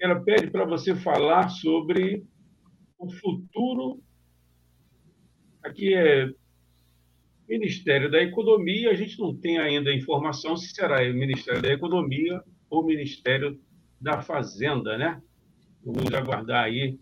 [0.00, 2.24] Ela pede para você falar sobre
[2.98, 4.02] o futuro.
[5.62, 6.30] Aqui é
[7.46, 12.42] Ministério da Economia, a gente não tem ainda informação se será o Ministério da Economia
[12.70, 13.58] ou Ministério
[14.00, 15.20] da Fazenda, né?
[15.84, 16.98] Vamos aguardar aí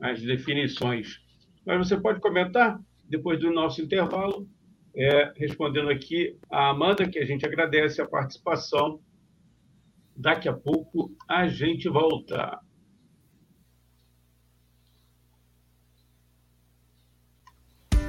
[0.00, 1.20] as definições.
[1.64, 4.48] Mas você pode comentar, depois do nosso intervalo,
[4.94, 9.00] é, respondendo aqui a Amanda, que a gente agradece a participação.
[10.16, 12.58] Daqui a pouco a gente volta.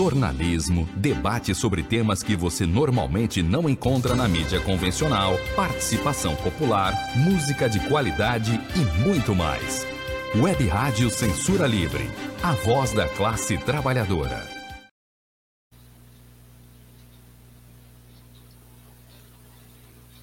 [0.00, 7.68] Jornalismo, debate sobre temas que você normalmente não encontra na mídia convencional, participação popular, música
[7.68, 9.86] de qualidade e muito mais.
[10.34, 12.04] Web Rádio Censura Livre,
[12.42, 14.48] a voz da classe trabalhadora.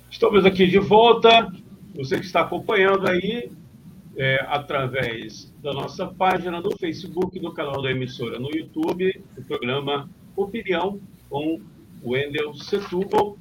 [0.10, 1.54] Estamos aqui de volta.
[1.94, 3.52] Você que está acompanhando aí,
[4.18, 10.10] é, através da nossa página no Facebook, do canal da emissora no YouTube, o programa
[10.36, 11.00] Opinião
[11.30, 11.62] com
[12.04, 13.38] Wendel Setúbal,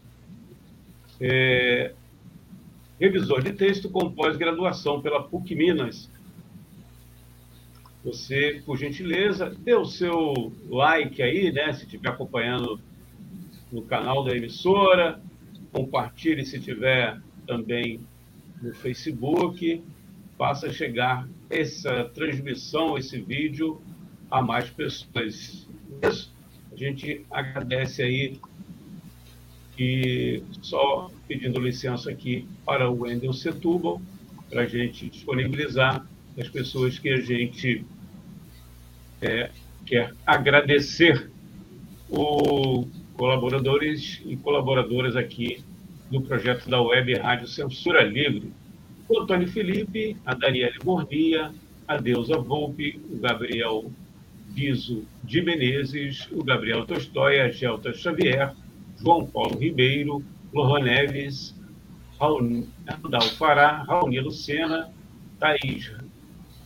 [1.18, 1.95] é,
[3.01, 6.11] revisor de texto com pós-graduação pela PUC Minas.
[8.05, 12.79] Você, por gentileza, dê o seu like aí, né, se estiver acompanhando
[13.72, 15.20] no canal da emissora,
[15.72, 18.01] compartilhe se tiver também
[18.62, 19.83] no Facebook
[20.37, 23.80] faça chegar essa transmissão, esse vídeo
[24.30, 25.66] a mais pessoas.
[26.03, 28.41] A gente agradece aí
[29.78, 34.01] e só pedindo licença aqui para o Wendel Setúbal,
[34.49, 36.07] para a gente disponibilizar
[36.39, 37.84] as pessoas que a gente
[39.20, 39.51] é,
[39.84, 41.30] quer agradecer
[42.09, 45.64] os colaboradores e colaboradoras aqui
[46.11, 48.53] do projeto da Web Rádio Censura Livre
[49.09, 51.52] o Antônio Felipe, a Daniele Mordia,
[51.86, 53.90] a Deusa Volpe, o Gabriel
[54.48, 58.54] Biso de Menezes, o Gabriel Tolstói, a Gelta Xavier,
[58.98, 61.54] João Paulo Ribeiro, Lohan Neves,
[62.18, 64.90] Randall Fará, Raoni Lucena,
[65.38, 65.92] Thaís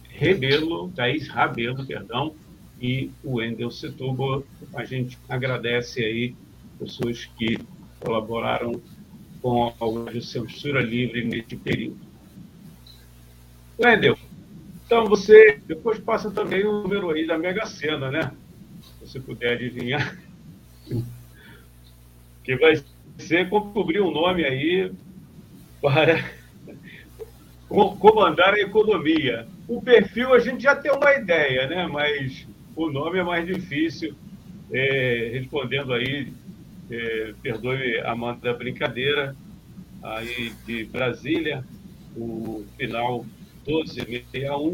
[0.09, 2.35] Rebelo, Thaís Rabelo, perdão,
[2.81, 4.45] e o Wendel Setúbal.
[4.75, 6.35] A gente agradece aí
[6.79, 7.59] pessoas que
[7.99, 8.81] colaboraram
[9.43, 12.10] com a Censura Livre neste período.
[13.81, 14.19] Wendel,
[14.85, 18.33] então você depois passa também o número aí da Mega Sena, né?
[18.83, 20.19] Se você puder adivinhar.
[22.43, 22.83] Que vai
[23.19, 24.91] ser cobrir um nome aí
[25.81, 26.25] para
[27.69, 29.47] comandar a economia.
[29.69, 31.87] O perfil a gente já tem uma ideia, né?
[31.87, 34.15] Mas o nome é mais difícil.
[34.73, 36.33] É, respondendo aí,
[36.91, 39.37] é, perdoe a manda da brincadeira,
[40.03, 41.63] aí de Brasília,
[42.17, 43.25] o final
[43.71, 44.73] 1261,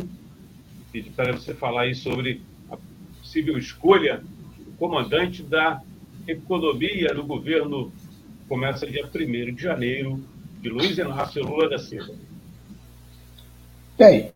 [0.91, 2.41] pedi para você falar aí sobre
[2.71, 2.77] a
[3.21, 4.23] possível escolha
[4.59, 5.83] do comandante da
[6.27, 7.93] economia do governo
[8.49, 10.23] começa dia 1 de janeiro,
[10.61, 12.15] de Luiz Inácio Lula da Silva.
[13.99, 14.33] Bem,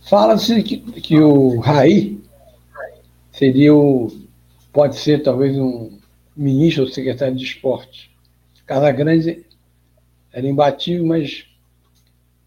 [0.00, 2.20] fala-se que, que o Raí
[3.30, 4.08] seria o,
[4.72, 5.98] pode ser talvez um
[6.36, 8.10] ministro ou secretário de esporte.
[8.66, 9.46] Grande
[10.32, 11.47] era imbatível, mas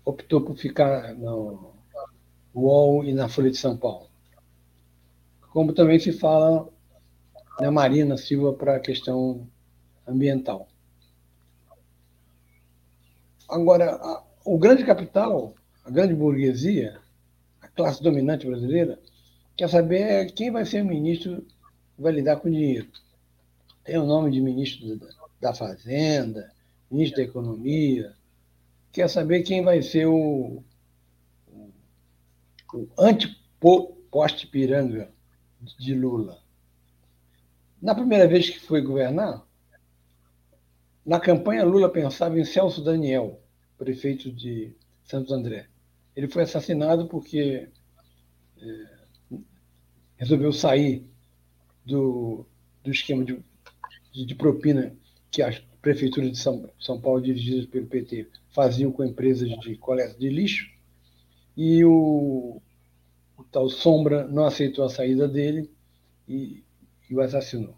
[0.05, 1.73] optou por ficar no
[2.53, 4.09] UOL e na Folha de São Paulo.
[5.51, 6.67] Como também se fala
[7.59, 9.47] na Marina Silva para a questão
[10.07, 10.67] ambiental.
[13.49, 16.99] Agora, a, o grande capital, a grande burguesia,
[17.61, 18.97] a classe dominante brasileira,
[19.55, 21.41] quer saber quem vai ser o ministro
[21.95, 22.87] que vai lidar com o dinheiro.
[23.83, 24.99] Tem o nome de ministro
[25.39, 26.51] da Fazenda,
[26.89, 28.15] ministro da Economia,
[28.91, 30.63] quer saber quem vai ser o,
[32.73, 35.11] o, antiposte piranga
[35.79, 36.41] de Lula.
[37.81, 39.45] Na primeira vez que foi governar,
[41.05, 43.41] na campanha, Lula pensava em Celso Daniel,
[43.77, 45.67] prefeito de Santo André.
[46.15, 47.69] Ele foi assassinado porque
[48.61, 49.37] é,
[50.17, 51.09] resolveu sair
[51.83, 52.45] do,
[52.83, 53.43] do esquema de,
[54.11, 54.95] de, de, propina
[55.31, 60.17] que as prefeituras de São, São Paulo, dirigidas pelo PT, faziam com empresas de coleta
[60.17, 60.69] de lixo.
[61.57, 62.61] E o,
[63.37, 65.69] o tal Sombra não aceitou a saída dele
[66.27, 66.63] e,
[67.09, 67.75] e o assassinou.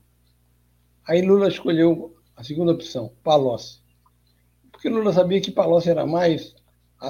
[1.08, 3.82] Aí Lula escolheu a segunda opção, Palocci.
[4.72, 6.56] Porque Lula sabia que Palocci era mais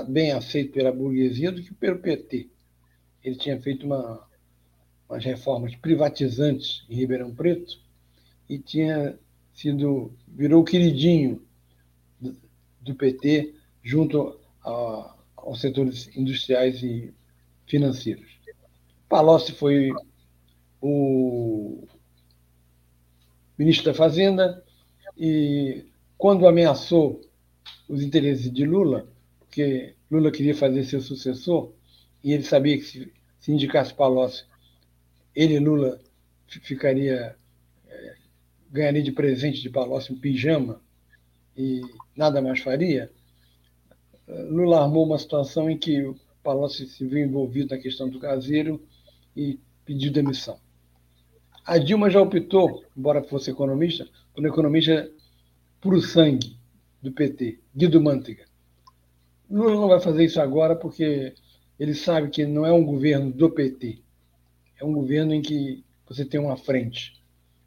[0.07, 2.49] bem aceito pela burguesia do que pelo PT.
[3.23, 4.27] Ele tinha feito uma,
[5.07, 7.79] umas reformas privatizantes em Ribeirão Preto
[8.49, 9.17] e tinha
[9.53, 11.41] sido virou queridinho
[12.81, 17.13] do, PT junto aos setores industriais e
[17.67, 18.29] financeiros.
[19.07, 19.91] Palocci foi
[20.81, 21.87] o
[23.57, 24.63] ministro da Fazenda,
[25.17, 25.85] e
[26.17, 27.21] quando ameaçou
[27.87, 29.07] os interesses de Lula,
[29.39, 31.71] porque Lula queria fazer seu sucessor,
[32.23, 34.45] e ele sabia que se, se indicasse Palocci,
[35.35, 35.99] ele, Lula,
[36.47, 37.35] ficaria
[38.73, 40.81] ganharia de presente de Palocci um pijama
[41.55, 41.81] e
[42.15, 43.11] nada mais faria,
[44.27, 48.83] Lula armou uma situação em que o Palocci se viu envolvido na questão do caseiro
[49.37, 50.57] e pediu demissão.
[51.63, 55.09] A Dilma já optou, embora fosse economista, por um economista
[55.79, 56.57] puro sangue
[56.99, 58.45] do PT, Guido Mantega.
[59.49, 61.35] Lula não vai fazer isso agora porque
[61.79, 64.01] ele sabe que não é um governo do PT,
[64.81, 67.22] é um governo em que você tem uma frente.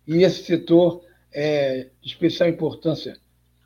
[0.07, 3.19] E esse setor é de especial importância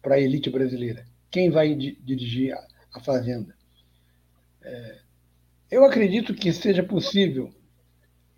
[0.02, 1.06] para a elite brasileira.
[1.30, 2.54] Quem vai dirigir
[2.92, 3.54] a, Fazenda?
[4.62, 4.98] É,
[5.70, 7.52] eu acredito que seja possível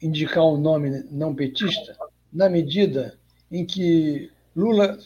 [0.00, 1.96] indicar um nome não petista
[2.32, 3.18] na medida
[3.50, 4.98] em que Lula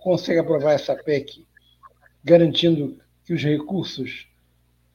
[0.00, 1.44] consegue aprovar essa PEC,
[2.24, 4.28] garantindo que os recursos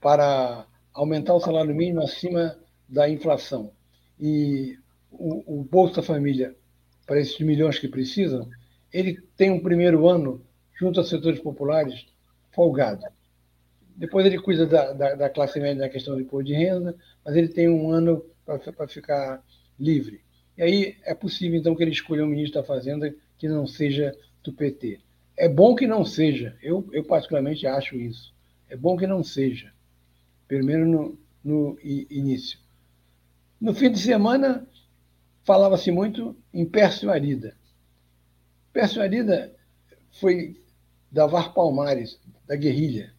[0.02, 2.58] para aumentar o salário mínimo acima
[2.88, 3.72] da inflação
[4.20, 4.78] e
[5.12, 6.56] o, o Bolsa Família
[7.10, 8.48] para esses milhões que precisam,
[8.94, 10.46] ele tem um primeiro ano
[10.80, 12.06] junto aos setores populares
[12.52, 13.04] folgado.
[13.96, 16.96] Depois ele cuida da, da, da classe média na questão do imposto de renda,
[17.26, 19.44] mas ele tem um ano para ficar
[19.80, 20.22] livre.
[20.56, 24.16] E aí é possível, então, que ele escolha um ministro da Fazenda que não seja
[24.44, 25.00] do PT.
[25.36, 28.36] É bom que não seja, eu, eu particularmente acho isso.
[28.70, 29.74] É bom que não seja,
[30.48, 32.60] pelo menos no, no início.
[33.60, 34.69] No fim de semana,
[35.50, 37.58] falava-se muito em Pércio Arida.
[38.72, 39.52] Pércio Arida
[40.12, 40.62] foi
[41.12, 43.12] da VAR Palmares, da guerrilha.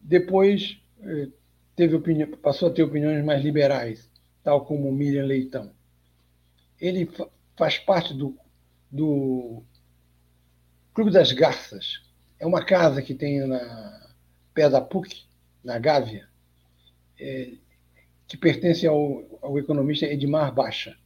[0.00, 1.26] Depois eh,
[1.74, 4.08] teve opinião, passou a ter opiniões mais liberais,
[4.44, 5.72] tal como Miriam Leitão.
[6.80, 7.10] Ele
[7.56, 8.38] faz parte do,
[8.88, 9.64] do
[10.94, 12.00] Clube das Garças.
[12.38, 14.14] É uma casa que tem na
[14.54, 15.24] pé da PUC,
[15.64, 16.28] na Gávea,
[17.18, 17.54] é,
[18.26, 20.96] que pertence ao, ao economista Edmar Baixa.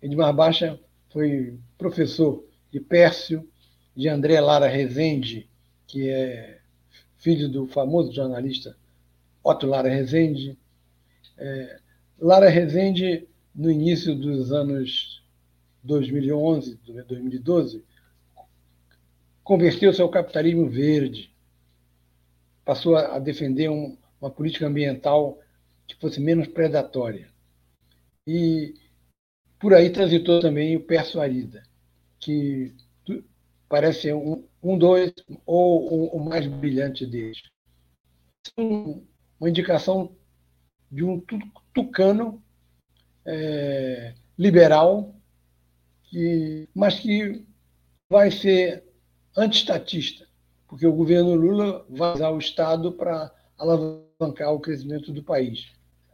[0.00, 0.78] Edmar Baixa
[1.10, 3.48] foi professor de Pércio,
[3.96, 5.48] de André Lara Rezende,
[5.86, 6.60] que é
[7.16, 8.76] filho do famoso jornalista
[9.42, 10.58] Otto Lara Rezende.
[11.38, 11.80] É,
[12.18, 15.22] Lara Rezende, no início dos anos
[15.82, 17.84] 2011, 2012,
[19.42, 21.30] converteu-se ao capitalismo verde,
[22.64, 25.38] passou a defender um, uma política ambiental
[25.86, 27.28] que fosse menos predatória.
[28.26, 28.74] E
[29.58, 31.62] por aí transitou também o Perso Arida,
[32.18, 32.74] que
[33.68, 35.12] parece ser um, um dois
[35.44, 37.42] ou o mais brilhante deles.
[38.56, 40.14] Uma indicação
[40.90, 41.22] de um
[41.72, 42.42] tucano
[43.24, 45.14] é, liberal,
[46.04, 47.44] que, mas que
[48.08, 48.84] vai ser
[49.36, 50.28] antiestatista,
[50.68, 55.72] porque o governo Lula vai usar o Estado para alavancar o crescimento do país.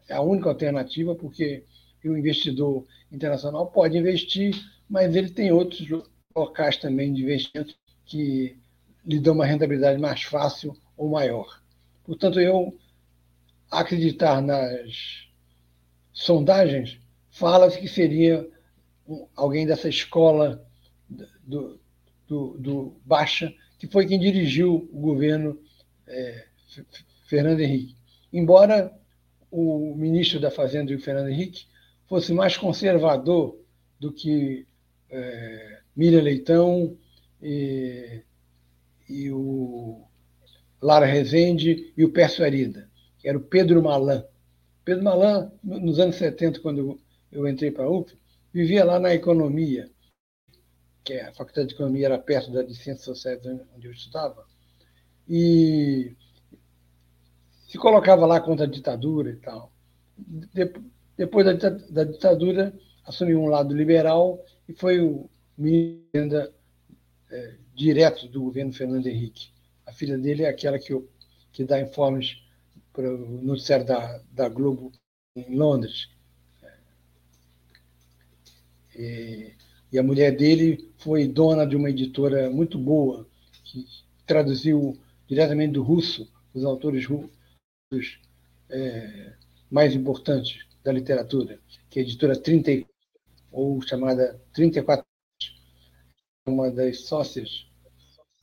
[0.08, 1.64] É a única alternativa, porque
[2.04, 4.54] o investidor internacional pode investir,
[4.88, 5.86] mas ele tem outros
[6.34, 7.74] locais também de investimento
[8.06, 8.56] que
[9.04, 11.60] lhe dão uma rentabilidade mais fácil ou maior.
[12.04, 12.76] Portanto, eu
[13.70, 15.28] acreditar nas
[16.12, 16.98] sondagens,
[17.30, 18.48] fala-se que seria
[19.36, 20.64] alguém dessa escola
[21.44, 21.80] do,
[22.26, 25.58] do, do, Baixa, que foi quem dirigiu o governo
[26.06, 26.46] é,
[27.30, 27.94] Fernando Henrique.
[28.32, 28.92] Embora
[29.52, 31.66] o ministro da Fazenda, o Fernando Henrique,
[32.08, 33.56] fosse mais conservador
[34.00, 34.66] do que
[35.08, 36.98] é, Miriam Leitão
[37.40, 38.22] e,
[39.08, 40.04] e, o
[40.82, 44.24] Lara Rezende e o Pércio Arida, que era o Pedro Malan.
[44.84, 47.00] Pedro Malan, nos anos 70, quando
[47.30, 48.12] eu entrei para a UF,
[48.52, 49.88] vivia lá na economia,
[51.04, 53.40] que a Faculdade de Economia era perto da de Ciências Sociais
[53.76, 54.44] onde eu estudava,
[55.28, 56.16] e
[57.70, 59.70] se colocava lá contra a ditadura e tal.
[61.16, 61.46] Depois
[61.88, 62.74] da ditadura,
[63.06, 66.52] assumiu um lado liberal e foi o ministro
[67.30, 69.50] é, direto do governo Fernando Henrique.
[69.86, 71.00] A filha dele é aquela que,
[71.52, 72.42] que dá informes
[72.92, 74.90] para o noticiário da, da Globo
[75.36, 76.08] em Londres.
[78.96, 79.52] E,
[79.92, 83.28] e a mulher dele foi dona de uma editora muito boa,
[83.62, 83.86] que
[84.26, 84.98] traduziu
[85.28, 87.06] diretamente do russo os autores
[88.68, 89.32] é,
[89.68, 92.86] mais importantes da literatura, que é a editora 30,
[93.50, 95.04] ou chamada 34,
[96.46, 97.66] uma das sócias,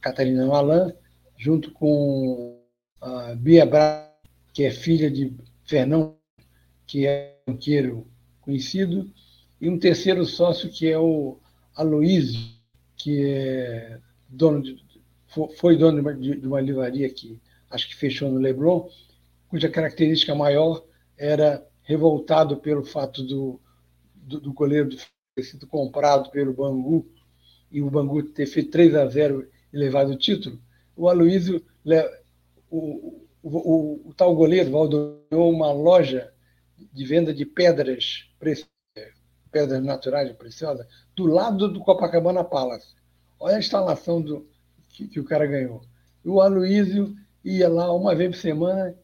[0.01, 0.93] Catarina Malan,
[1.37, 2.61] junto com
[2.99, 4.13] a Bia Bra,
[4.53, 5.33] que é filha de
[5.63, 6.17] Fernão,
[6.85, 8.05] que é um banqueiro
[8.41, 9.09] conhecido,
[9.61, 11.39] e um terceiro sócio que é o
[11.73, 12.41] Aloísio,
[12.97, 14.85] que é dono de,
[15.55, 17.39] foi dono de uma livraria que
[17.69, 18.89] acho que fechou no Leblon,
[19.49, 20.83] cuja característica maior
[21.17, 23.59] era revoltado pelo fato do,
[24.13, 24.89] do, do goleiro
[25.35, 27.07] ter sido comprado pelo Bangu
[27.71, 30.59] e o Bangu ter feito 3 a 0 e levado o título,
[30.95, 31.63] o Aloysio,
[32.69, 36.33] o, o, o, o tal goleiro, ganhou uma loja
[36.93, 38.25] de venda de pedras
[39.51, 40.85] pedras naturais preciosas,
[41.15, 42.95] do lado do Copacabana Palace.
[43.39, 44.47] Olha a instalação do,
[44.89, 45.81] que, que o cara ganhou.
[46.23, 48.95] O Aloysio ia lá uma vez por semana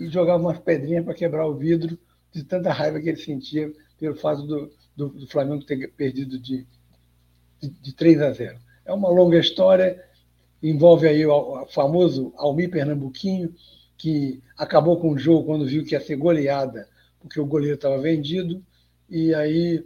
[0.00, 1.98] e jogava umas pedrinhas para quebrar o vidro
[2.32, 6.66] de tanta raiva que ele sentia pelo fato do, do, do Flamengo ter perdido de,
[7.60, 8.58] de, de 3 a 0.
[8.84, 10.02] É uma longa história,
[10.62, 13.54] envolve aí o, o famoso Almir Pernambuquinho,
[13.98, 16.88] que acabou com o jogo quando viu que ia ser goleada,
[17.20, 18.64] porque o goleiro estava vendido,
[19.08, 19.84] e aí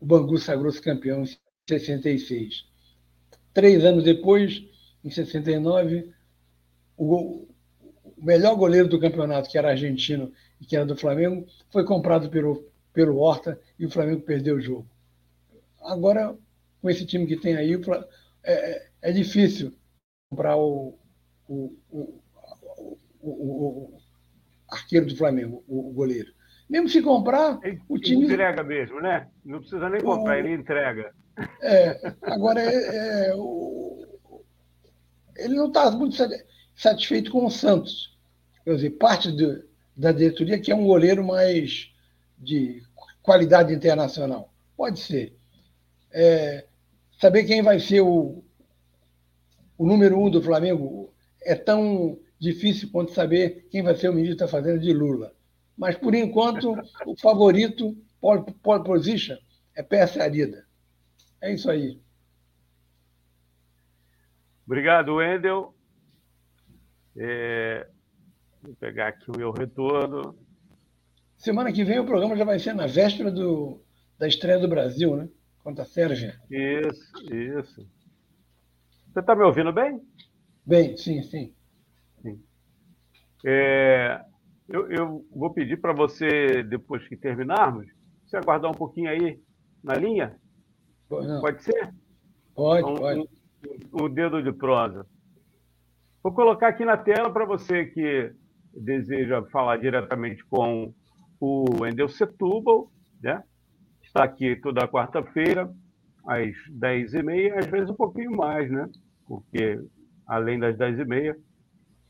[0.00, 1.28] o Bangu sagrou-se campeão em
[1.68, 2.66] 66.
[3.52, 4.64] Três anos depois,
[5.04, 6.12] em 69,
[6.96, 7.46] o,
[8.24, 12.66] melhor goleiro do campeonato, que era argentino e que era do Flamengo, foi comprado pelo,
[12.92, 14.88] pelo Horta e o Flamengo perdeu o jogo.
[15.82, 16.36] Agora,
[16.80, 17.78] com esse time que tem aí,
[18.42, 19.74] é, é difícil
[20.30, 20.98] comprar o,
[21.48, 24.00] o, o, o,
[24.70, 26.32] arqueiro do Flamengo, o, goleiro.
[26.68, 28.24] Mesmo se comprar, o time.
[28.24, 29.28] Entrega mesmo, né?
[29.44, 31.14] Não precisa nem comprar, ele entrega.
[31.60, 33.34] É, agora, é, é,
[35.36, 36.16] ele não está muito
[36.74, 38.13] satisfeito com o Santos
[38.64, 39.64] quer dizer, parte do,
[39.96, 41.92] da diretoria que é um goleiro mais
[42.38, 42.82] de
[43.22, 44.52] qualidade internacional.
[44.76, 45.36] Pode ser.
[46.12, 46.66] É,
[47.20, 48.44] saber quem vai ser o,
[49.76, 51.12] o número um do Flamengo
[51.42, 55.32] é tão difícil quanto saber quem vai ser o ministro da Fazenda de Lula.
[55.76, 59.36] Mas, por enquanto, o favorito, pole, pole position,
[59.74, 60.64] é Pérsia Arida.
[61.40, 62.00] É isso aí.
[64.66, 65.74] Obrigado, Wendel.
[67.16, 67.86] É...
[68.64, 70.34] Vou pegar aqui o meu retorno.
[71.36, 73.82] Semana que vem o programa já vai ser na véspera do,
[74.18, 75.28] da estreia do Brasil, né?
[75.62, 76.40] Contra a Sérvia.
[76.50, 77.86] Isso, isso.
[79.12, 80.00] Você está me ouvindo bem?
[80.64, 81.54] Bem, sim, sim.
[82.22, 82.42] sim.
[83.44, 84.24] É,
[84.66, 87.86] eu, eu, vou pedir para você, depois que terminarmos,
[88.24, 89.38] você aguardar um pouquinho aí
[89.82, 90.40] na linha?
[91.10, 91.42] Não.
[91.42, 91.92] Pode ser?
[92.54, 93.28] Pode, então, pode.
[93.92, 95.06] O, o dedo de prosa.
[96.22, 98.34] Vou colocar aqui na tela para você que
[98.76, 100.92] deseja falar diretamente com
[101.40, 102.90] o Wendel Setúbal,
[103.22, 103.42] né?
[104.02, 105.70] Está aqui toda quarta-feira,
[106.26, 108.88] às 10h30, às vezes um pouquinho mais, né?
[109.26, 109.80] Porque
[110.26, 111.36] além das 10h30,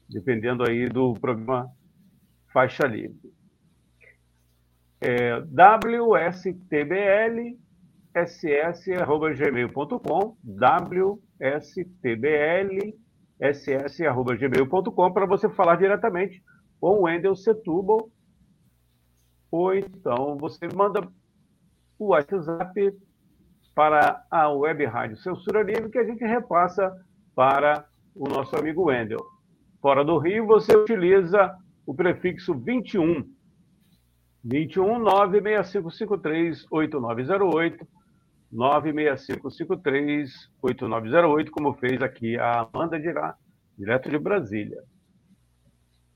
[0.09, 1.69] dependendo aí do programa
[2.53, 3.19] Faixa Livre.
[5.01, 6.79] É, WSTBL
[8.15, 9.07] ss@gmail.com
[10.45, 11.75] WSTBL
[13.41, 16.41] ss@gmail.com para você falar diretamente
[16.85, 18.11] com o Wendel Setúbal
[19.51, 21.01] ou então você manda
[21.99, 22.95] o WhatsApp
[23.75, 26.95] para a Web Rádio Censura Livre que a gente repassa
[27.35, 29.25] para o nosso amigo Wendel.
[29.81, 31.57] Fora do Rio, você utiliza
[31.87, 33.33] o prefixo 21.
[34.45, 37.89] 21 96553 8908
[38.53, 43.35] 96553 8908, como fez aqui a Amanda Dirá,
[43.79, 44.83] direto de Brasília.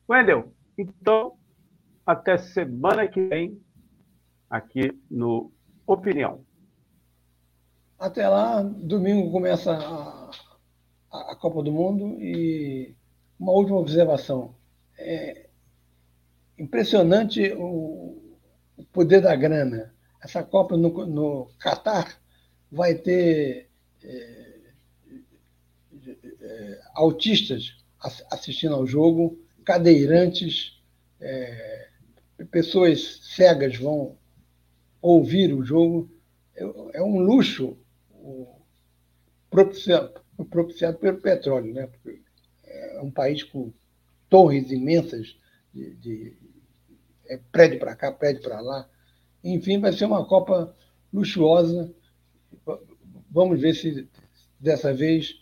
[0.07, 1.37] Wendel, então,
[2.07, 3.61] até semana que vem,
[4.49, 5.53] aqui no
[5.87, 6.45] Opinião.
[7.99, 12.95] Até lá, domingo começa a, a Copa do Mundo e
[13.39, 14.55] uma última observação.
[14.97, 15.49] É
[16.59, 18.37] impressionante o,
[18.77, 19.95] o poder da grana.
[20.23, 22.21] Essa Copa no, no Catar
[22.71, 23.71] vai ter
[24.03, 24.59] é,
[26.41, 27.77] é, autistas
[28.31, 29.39] assistindo ao jogo,
[29.69, 30.81] cadeirantes,
[31.21, 31.89] é,
[32.51, 34.17] pessoas cegas vão
[35.03, 36.11] ouvir o jogo.
[36.57, 36.63] É,
[36.95, 37.77] é um luxo
[39.51, 41.87] propiciado, propiciado pelo petróleo, né?
[41.87, 42.23] Porque
[42.65, 43.71] é um país com
[44.31, 45.37] torres imensas
[45.75, 46.37] de, de
[47.27, 48.89] é, prédio para cá, prédio para lá.
[49.45, 50.75] Enfim, vai ser uma Copa
[51.13, 51.95] luxuosa
[53.31, 54.09] Vamos ver se
[54.59, 55.35] dessa vez,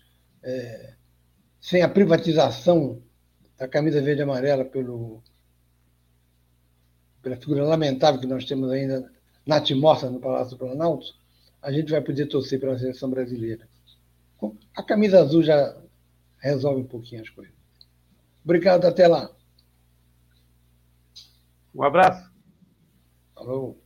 [0.43, 0.95] é,
[1.61, 3.01] sem a privatização
[3.59, 5.23] da camisa verde e amarela pelo,
[7.23, 9.11] pela figura lamentável que nós temos ainda
[9.47, 11.07] na Timorça, no Palácio do Planalto,
[11.63, 13.69] a gente vai poder torcer pela seleção brasileira.
[14.75, 15.77] A camisa azul já
[16.39, 17.55] resolve um pouquinho as coisas.
[18.45, 19.31] Obrigado, até lá.
[21.75, 22.31] Um abraço.
[23.35, 23.86] Falou.